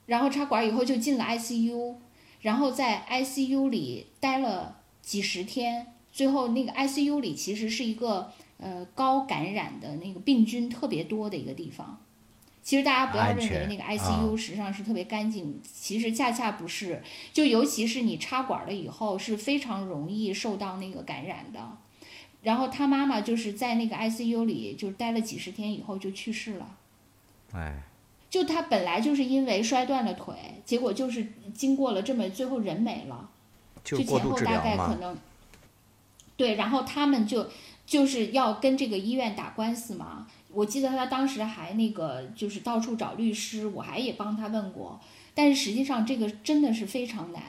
[0.05, 1.95] 然后插管以后就进了 ICU，
[2.41, 11.99] 然后在 ICU 里待了几十天，最后那个 ICU 里其实是一个呃高感染的那个病菌特别多的一个地方。
[12.63, 17.03] 其实大家不要认为那个 ICU 实际上是特别干净，其实恰恰不是。
[17.33, 21.59] 就尤其是你插管了以后，是非常容易受到那个感染的。
[22.41, 26.77] 然后他妈妈就是在那个 ICU 里，就待了几十天以后就去世了。
[27.53, 27.81] 哎，
[28.29, 30.33] 就他本来就是因为摔断了腿，
[30.65, 33.29] 结果就是经过了这么最后人没了，
[33.83, 35.17] 就前后大概可能。
[36.37, 37.49] 对，然后他们就
[37.85, 40.27] 就是要跟这个医院打官司嘛。
[40.53, 44.99] 我记得他当时还那个就是到处找律师，我还也帮他问过，
[45.33, 47.41] 但是实际上这个真的是非常难，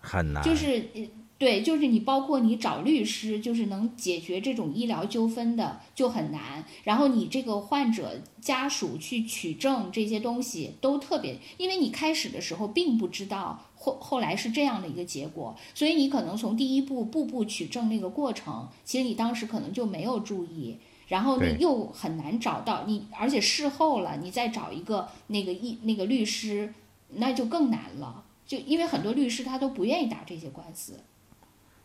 [0.00, 0.42] 很难。
[0.42, 0.88] 就是
[1.36, 6.64] 对，就是你包括你找律师，就是能解决这种医疗纠纷的就很难。
[6.82, 20.78] 然后你这个患者家属去取证这些东西都特别，因为你开始的时候并不知道后后来是这样的一个结果，所以你可能从第一步步步取证那个过程，其实你当时可能就没有注意。
[21.08, 26.72] 然后你又很难找到你，而且事后了，你再找一个那个一那个律师，
[27.08, 28.24] 那就更难了。
[28.46, 31.00] 就因为很多律师他都不愿意打这些官司。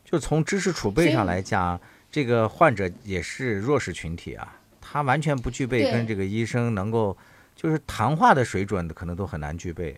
[0.03, 1.80] 就从知识储备上来讲，
[2.11, 7.15] 这个患者也是弱势群体啊，他完全不具备跟这个医生能够
[7.55, 9.97] 就是谈话的水准，可能都很难具备。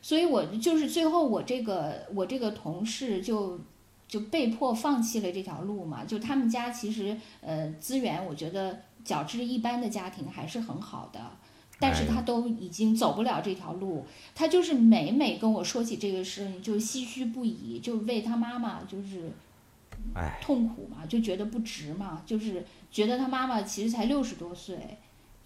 [0.00, 3.58] 所以我就是最后我这个我这个同事就。
[4.08, 6.04] 就被迫放弃了这条路嘛？
[6.04, 11.20] 就他们家其实呃资源，我觉得较之一般的家庭还是很好的，
[11.80, 14.04] 但是他都已经走不了这条路。
[14.34, 19.32] 他就是每每跟我说起这个事，就唏嘘不已，就为他妈妈就是
[20.40, 24.98] 痛苦嘛，就觉得不值嘛，就是觉得他妈妈其实才六十多岁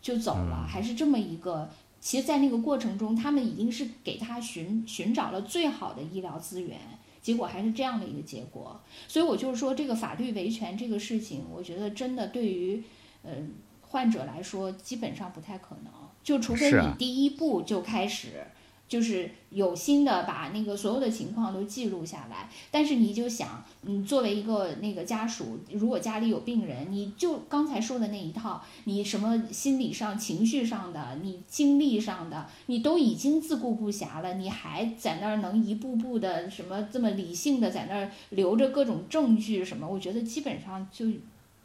[0.03, 1.69] 就走了，还是这么一个。
[2.03, 6.79] 其实，在那个过程中，他们已经是给他寻寻找了最好的医疗资源。
[7.23, 12.83] 结果还是这样的一个结果，所以我就是说，这个法律维权这个事情，我觉得真的对于，
[13.23, 13.33] 呃，
[13.83, 15.93] 患者来说，基本上不太可能。
[16.23, 18.45] 就除非你第一步就开始，
[18.91, 39.87] 就是有心的把那个所有的情况都记录下来，但是你就想，你作为一个那个家属，如果家里有病人，你就刚才说的那一套，你什么心理上、情绪上的，你精力上的，你都已经自顾不暇了，你还在那儿能一步步的什么这么理性的在那儿留着各种证据什么？
[39.89, 41.07] 我觉得基本上就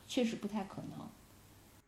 [0.07, 1.07] 确实不太可能。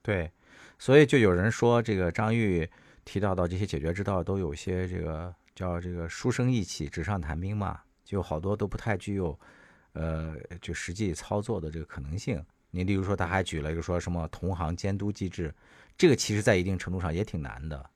[0.02, 0.32] 对，
[0.80, 2.68] 所以就有人说这个张玉。
[3.08, 9.40] 提到到这些解决之道，都有些这个叫这个书生意气、纸上谈兵嘛，就好多都不太具有，
[9.94, 12.46] 呃，就实际操作的这个可能性。
[12.70, 15.56] 你例如说，他还举了一个说什么同行监督机制，
[15.98, 17.90] 这个其实在一定程度上也挺难的。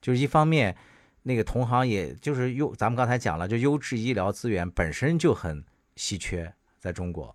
[0.00, 0.76] 就是一方面，
[1.24, 5.64] 那个同行也就是优，咱们刚才讲了，就优质医疗资源本身就很
[5.96, 7.34] 稀缺在中国，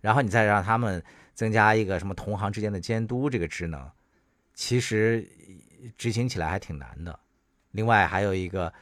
[0.00, 1.02] 然后你再让他们
[1.34, 3.90] 增加一个什么同行之间的监督这个职能，
[4.54, 5.28] 其实。
[5.96, 7.18] 执行起来还挺难的，
[7.72, 8.72] 另外还有一个，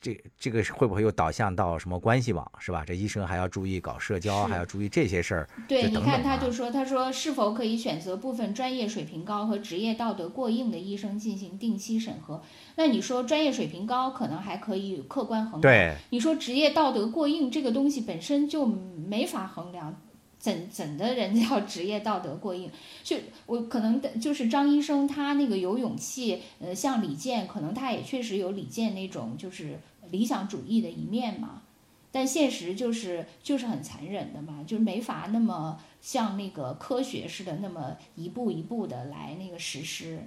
[0.00, 2.84] 这这个会不会又导向到什么关系网是吧？
[2.86, 5.48] 这医生还要注意搞社交，还要注意这些事儿。
[5.66, 12.42] 对，你看他就说，他说是否可以选择部分专业水平高和职业道德过硬的医生进行定期审核？
[12.76, 20.00] 那你说专业水平高可能还可以客观衡量，对，你说职业道德过硬这个东西本身就没法衡量。
[20.38, 22.70] 怎怎的人叫职业道德过硬？
[23.02, 23.16] 就
[23.46, 29.78] 我可能的就是张医生，他那个有勇气，呃，像李健，可能他也确实有李健那种就是
[30.10, 31.62] 理想主义的一面嘛。
[32.10, 40.20] 但现实就是就是很残忍的嘛，就是没法那么像那个科学似的那么一步一步的来那个实施。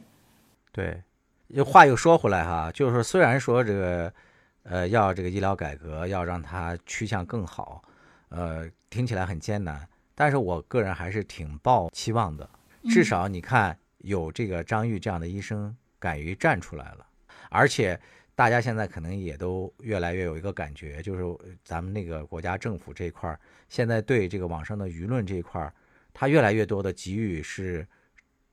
[0.71, 1.01] 对，
[1.63, 4.13] 话又说回来哈，就是虽然说这个
[4.63, 7.81] 呃要这个医疗改革，要让它趋向更好，
[8.29, 9.87] 呃，听起来很艰难。
[10.21, 12.47] 但是我个人还是挺抱期望的，
[12.83, 17.07] 至少你看有这个张玉这样的医生敢于站出来了，
[17.49, 17.99] 而且
[18.35, 25.73] 大家现在可能也都越来越有一个感觉，就是咱们那个国家政府这一块儿，现在对这个网上的舆论这一块儿，
[26.13, 27.87] 它越来越多的给予是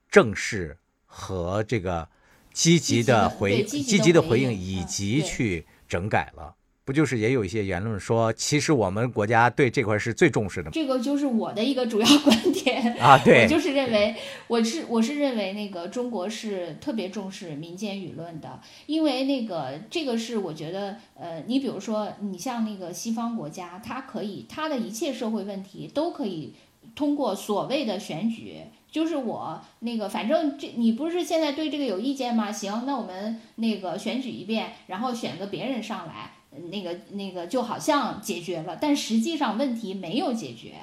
[0.08, 2.08] 正视和这个
[2.50, 6.56] 积极的回积极的回应以及去整改了。
[6.88, 10.70] 不就是也有一些言论说，其实我们国家对这块是最重视的。
[10.70, 14.16] 这个就是我的一个主要 观点啊，对，我就是认为，
[14.46, 26.54] 我是我是认为那个中国是特别重视民间舆论的，因为那个这个是我觉得，呃，你比如说，你像那个西方国家，它可以它的一切社会问题都可以
[26.96, 32.50] 通过所谓的选举，就是我那个反正这你不是现在对这个有意见吗？
[32.50, 36.32] 行，那我们那个选举一遍，然后选个别人上来。
[36.70, 40.74] 那个那个就好像解决了，但实际上问题没有解决。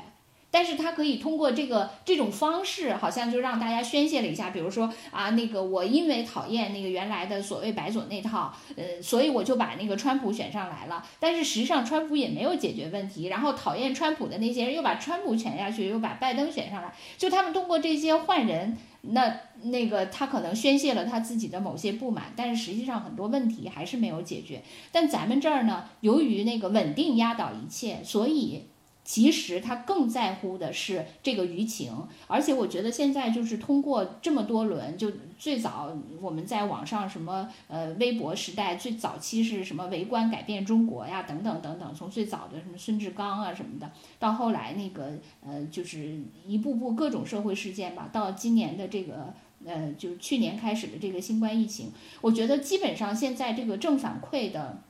[0.55, 4.51] 但是他可以通过这个这种方式，好像就让大家宣泄了一下。
[4.51, 11.05] 比如说啊，那个我因为讨厌那个原来的所谓白左那套，呃，所以我就把那个川普选上来了。
[11.19, 13.25] 但是实际上川普也没有解决问题。
[13.25, 16.93] 然后讨厌川普的那些人又把川普选下去，又把拜登选上来。
[17.17, 24.63] 就他们通过这些换人，那那个他可能宣泄了他自己的某些不满，但是实际上很多问题还是没有解决。
[24.93, 28.67] 但咱们这儿呢，由于那个稳定压倒一切，所以。
[29.05, 31.93] 其实他更在乎的是这个舆情，
[32.25, 45.11] 而且我觉得现在就是通过这么多轮，就最早我们在网上什么呃微博时代最早期是什么围观改变中国呀等等等等，从最早的什么孙志刚啊什么的，到后来那个
[45.45, 49.31] 呃就是一步步各种社会事件吧，到今年的这个
[49.63, 51.91] 呃就是去年开始的这个新冠疫情，
[52.21, 54.81] 我觉得基本上现在这个正反馈的。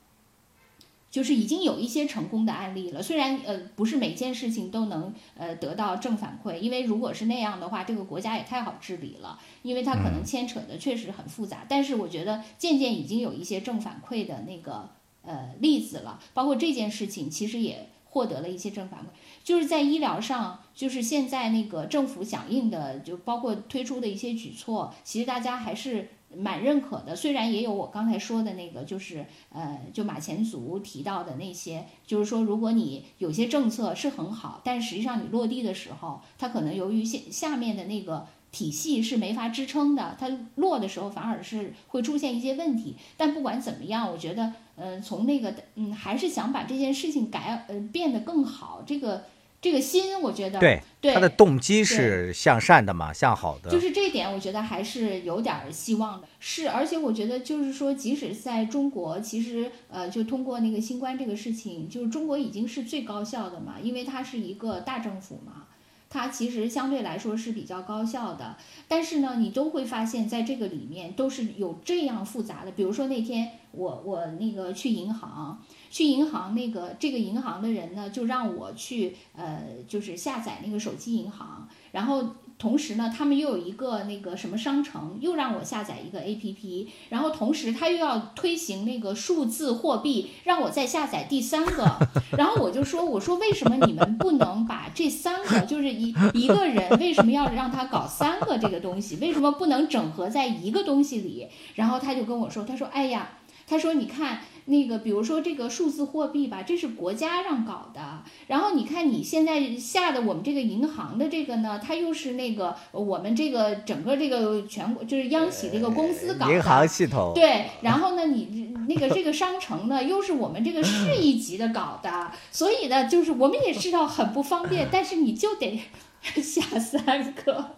[1.16, 11.64] 就是已经有一些成功的案例了，虽然呃不是每件事情都能呃得到正反馈，因为如果是那样的话，这个国家也太好治理了，因为它可能牵扯的确实很复杂。
[11.66, 14.90] 但是我觉得渐渐已经有一些正反馈的那个
[15.22, 19.04] 呃例子了，包括这件事情其实也获得了一些正反馈，
[19.42, 26.10] 就是在医疗上，就是现在那个政府响应的，就包括推出的一些举措，其实大家还是。
[26.34, 42.96] 蛮认可的，虽然也有我刚才说的那个，就是呃，就马前卒提到的那些，就是说，如果你有些政策是很好，但实际上你落地的时候，它可能由于下下面的那个体系是没法支撑的，它落的时候反而是会出现一些问题。
[43.16, 48.82] 但不管怎么样，我觉得，嗯，从那个，嗯，还是想把这件事情改，呃，变得更好。
[48.86, 49.24] 这个。
[49.66, 50.80] 这个心，我觉得对
[51.12, 53.68] 他的动机是向善的嘛，向好的。
[53.68, 56.28] 就是这点，我觉得还是有点希望的。
[56.38, 65.64] 是，而且我觉得就是说，即使在中国，其实呃，就通过那个新冠这个事情，就是中国已经是最高效的嘛，因为它是一个大政府嘛。
[66.08, 68.56] 它其实相对来说是比较高效的。
[68.86, 72.70] 但是呢，你都会发现在这个里面都是有这样复杂的。
[72.70, 75.60] 比如说那天我我那个去银行，
[75.90, 82.36] 去银行那个这个银行的人呢，就让我去呃，就是下载那个手机银行，然后。
[82.58, 91.98] 同时呢，他们又有一个那个什么商城，又让我下载一个 APP，然后同时他又要推行那个数字货币，让我再下载第三个。
[92.38, 99.16] 然后我就说，我说为什么你们不能把这三个，就是一一个人为什么要让他搞三个这个东西？
[99.16, 101.46] 为什么不能整合在一个东西里？
[101.74, 103.36] 然后他就跟我说，他说，哎呀，
[103.66, 104.40] 他说你看。
[104.68, 108.24] 那个，比如说这个数字货币吧，这是国家让搞的。
[108.48, 116.52] 然后你看你现在下的我们这个银行的这个呢，它又是那个我们这个整个这个全国就是央企这个公司搞的。
[116.52, 117.30] 银行系统。
[117.32, 125.80] 对，然后呢，你那个这个商城呢，又是我们这个市一级的搞的，所以呢，就是我们也知道很不方便，但是你就得
[126.42, 127.76] 下三个。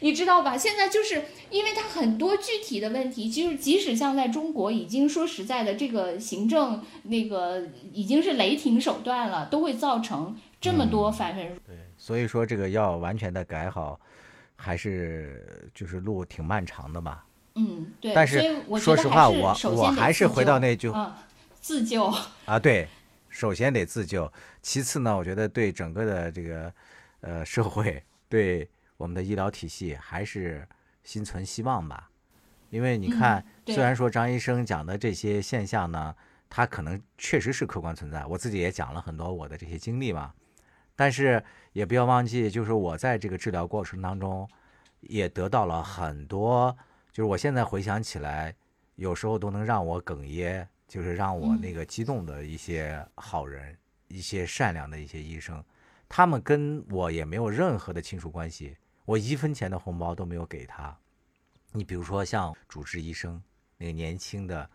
[0.00, 0.56] 你知道吧？
[0.56, 7.62] 现在就是因为它很多具体的问题，就是即使像在中国，已经说实在的，这个行政那个
[7.92, 11.54] 已经是雷霆手段了，都会造成这么多反问。
[11.66, 14.00] 对，所以说这个要完全的改好，
[14.56, 17.24] 还是就是路挺漫长的吧。
[17.56, 18.14] 嗯，对。
[18.14, 18.40] 但是
[18.78, 20.90] 说实话，我我还是回到那句，
[21.60, 22.10] 自救
[22.46, 22.88] 啊，对，
[23.28, 24.32] 首先得自救。
[24.62, 26.72] 其次呢，我觉得对整个的这个
[27.20, 28.66] 呃社会对。
[29.00, 30.68] 我们的医疗体系还是
[31.04, 32.10] 心存希望吧，
[32.68, 36.14] 因为你看，虽然说张医生讲的这些现象呢，
[36.50, 40.34] 他可能确实是客观存在，我自己也讲了很多我的这些经历嘛，
[40.94, 44.46] 但是也不要忘记，就是我在这个治疗过程当中，
[45.00, 46.76] 也得到了很多，
[47.10, 48.54] 就是我现在回想起来，
[48.96, 53.74] 有时候都能让我哽咽，就是让我那个激动的一些好人，
[54.08, 55.64] 一些善良的一些医生，
[56.06, 58.76] 他们跟我也没有任何的亲属关系。
[59.10, 60.96] 我一分钱的红包都没有给他。
[61.72, 63.42] 你比如说像主治医生
[63.76, 64.70] 那个年轻的，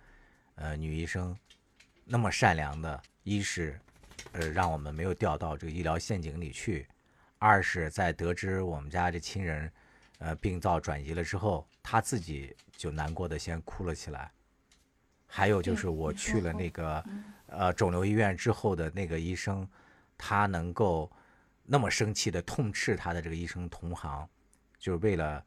[0.56, 1.34] 呃女医生，
[2.04, 3.80] 那么善良的，一是，
[4.34, 6.86] 呃让我们没有掉到这个医疗陷阱里去；
[7.40, 9.72] 二是，在得知我们家这亲人，
[10.18, 14.30] 呃病灶转移了之后，他自己就难过的先哭了起来。
[15.28, 17.06] 还有就是我去了那个，
[17.48, 19.66] 呃肿瘤医院之后的那个医生，
[20.18, 21.10] 他能够。
[21.66, 24.28] 那么生气的痛斥他的这个医生同行，
[24.78, 25.46] 就是为了，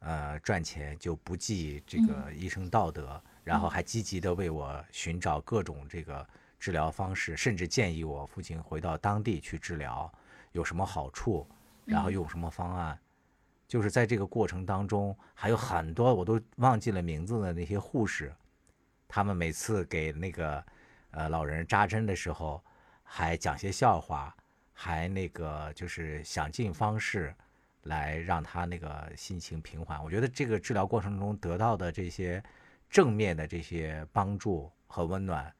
[0.00, 6.26] 呃赚钱就不计这个医生道德，然后还积极的为我寻找各种这个
[6.60, 10.12] 治疗方式，甚至建议我父亲回到当地去治疗
[10.52, 11.48] 有什么好处，
[11.86, 12.98] 然后用什么方案。
[13.66, 18.30] 就是在这个过程当中，还有很多我都忘记了名字的那些护士，
[19.08, 20.62] 他们每次给那个
[21.10, 22.62] 呃老人扎针的时候，
[23.02, 24.36] 还讲些笑话。
[24.76, 27.34] 还那个就是想尽方式，
[27.84, 30.02] 来让他那个心情平缓。
[30.02, 32.42] 我觉得这个治疗过程中得到的这些
[32.90, 35.50] 正面的这些帮助和温暖，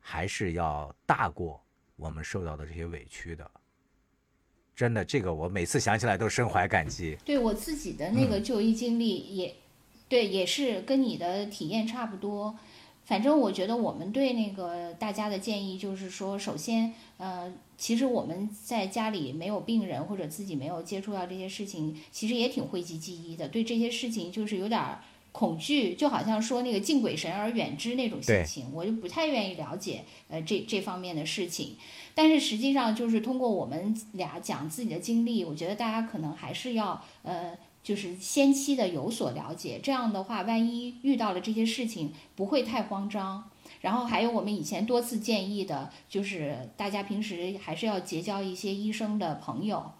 [0.00, 1.62] 还是要大过
[1.96, 3.48] 我们受到的这些委屈的。
[4.74, 7.16] 真的，这个我每次想起来都深怀感激。
[7.24, 9.54] 对我自己的那个就医经历也，
[10.08, 12.58] 对，也是跟你的体验差不多。
[13.04, 24.80] 反正我觉得我们对那个大家的建议就是说，首先，呃，其实我们在家里没有病人或者自己没有接触到这些事情，其实也挺讳疾忌医的，对这些事情就是有点
[25.32, 31.76] 恐惧，就好像说那个敬鬼神而远之那种心情，我就不太愿意了解呃这这方面的事情。
[32.14, 37.58] 但是实际上就是通过我们俩讲自己的经历，我觉得大家可能还是要呃。
[37.82, 43.50] 就是先期的有所了解，这样的话，万一遇到了这些事情，不会太慌张。
[43.80, 49.90] 然后还有我们以前多次建议的，就是大家平时还是要结交一些医生的朋友，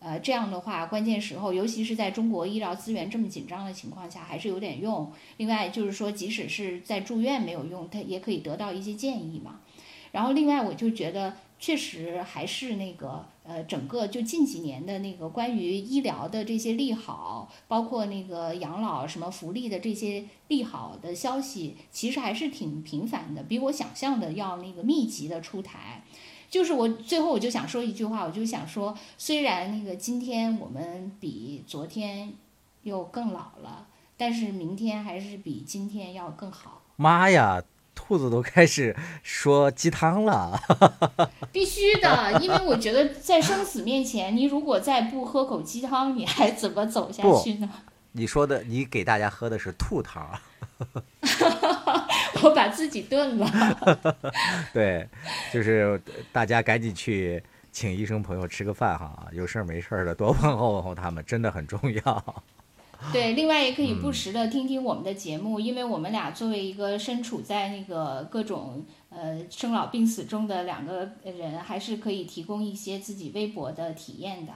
[0.00, 5.12] 呃，这样的话，关键时候，尤其是在中国医疗资源这么紧张的情况下，还是有点用。
[5.36, 9.60] 另外就是说，即使是在住院没有用，他也可以得到一些建议嘛。
[10.10, 11.36] 然后另外，我就觉得。
[11.58, 26.02] 确实还是那个呃，整个就近几年的那个关于医疗的这些利好，包括那个养老什么福利的这些利好的消息，其实还是挺频繁的，比我想象的要那个密集的出台。
[26.50, 32.32] 就是我最后我就想说一句话，我就想说，虽然那个今天我们比昨天
[32.82, 36.82] 又更老了，但是明天还是比今天要更好。
[36.96, 37.62] 妈呀！
[37.94, 40.60] 兔子都开始说鸡汤了，
[41.52, 47.70] 必须的，因为我觉得在生死面前，你如果再不喝口鸡汤，你还怎么走下去呢？
[48.12, 50.28] 你说的，你给大家喝的是兔汤，
[52.42, 53.46] 我把自己炖了。
[54.72, 55.08] 对，
[55.52, 56.00] 就是
[56.32, 57.42] 大家赶紧去
[57.72, 62.44] 请医生朋友吃个饭哈，有事儿没事儿的多问候问候他们，真的很重要。
[63.12, 74.52] 对，另外也可以不时的听听我们的节目，因为我们俩作为一个身处在那个各种呃生老病死中的两个人，还是可以提供一些自己微薄的体验的。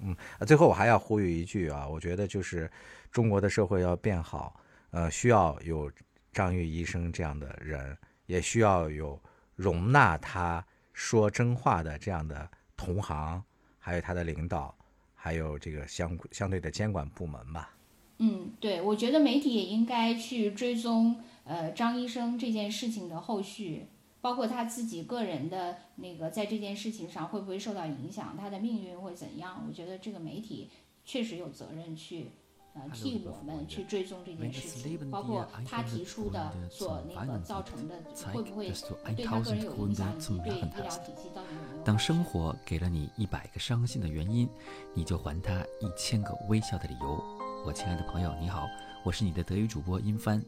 [0.00, 0.16] 嗯，
[0.46, 2.70] 最后我还要呼吁一句啊，我觉得就是
[3.10, 4.54] 中国的社会要变好，
[4.90, 5.90] 呃，需要有
[6.32, 9.20] 张玉医生这样的人，也需要有
[9.56, 13.42] 容纳他说真话的这样的同行，
[13.78, 14.72] 还有他的领导，
[15.14, 17.70] 还有这个相相对的监管部门吧。
[18.18, 23.86] 嗯，对，我觉得媒体也应该去追踪呃张医生这件事情的后续，
[24.20, 29.64] 包括他自己个人的那个在这件事情上会不会受到影响，他的命运会怎样？
[29.68, 30.68] 我觉得这个媒体
[31.04, 32.32] 确实有责任去
[32.74, 37.94] 呃替我们去追踪这件事情，包括他提出的所那个造成的
[38.32, 38.72] 会不会
[39.14, 41.84] 对他个人有影响，对医疗体系到底有没有？
[41.84, 44.48] 当生活给了你一百个伤心的原因，
[44.92, 47.37] 你就还他一千个微笑的理由。
[47.64, 48.68] 我亲爱的朋友，你好，
[49.04, 50.42] 我是你的德语主播殷帆。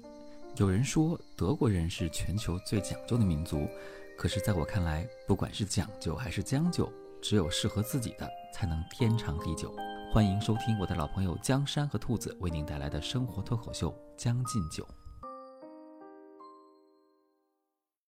[0.56, 3.68] 有人说德国人是全球最讲究的民族，
[4.16, 9.74] 可是在我看来，不管是讲究还是将就，只有适合自己的才能天长地久。
[10.12, 14.84] 欢迎收听我的老朋友江山和兔子为您带来的生活脱口秀《将进酒》。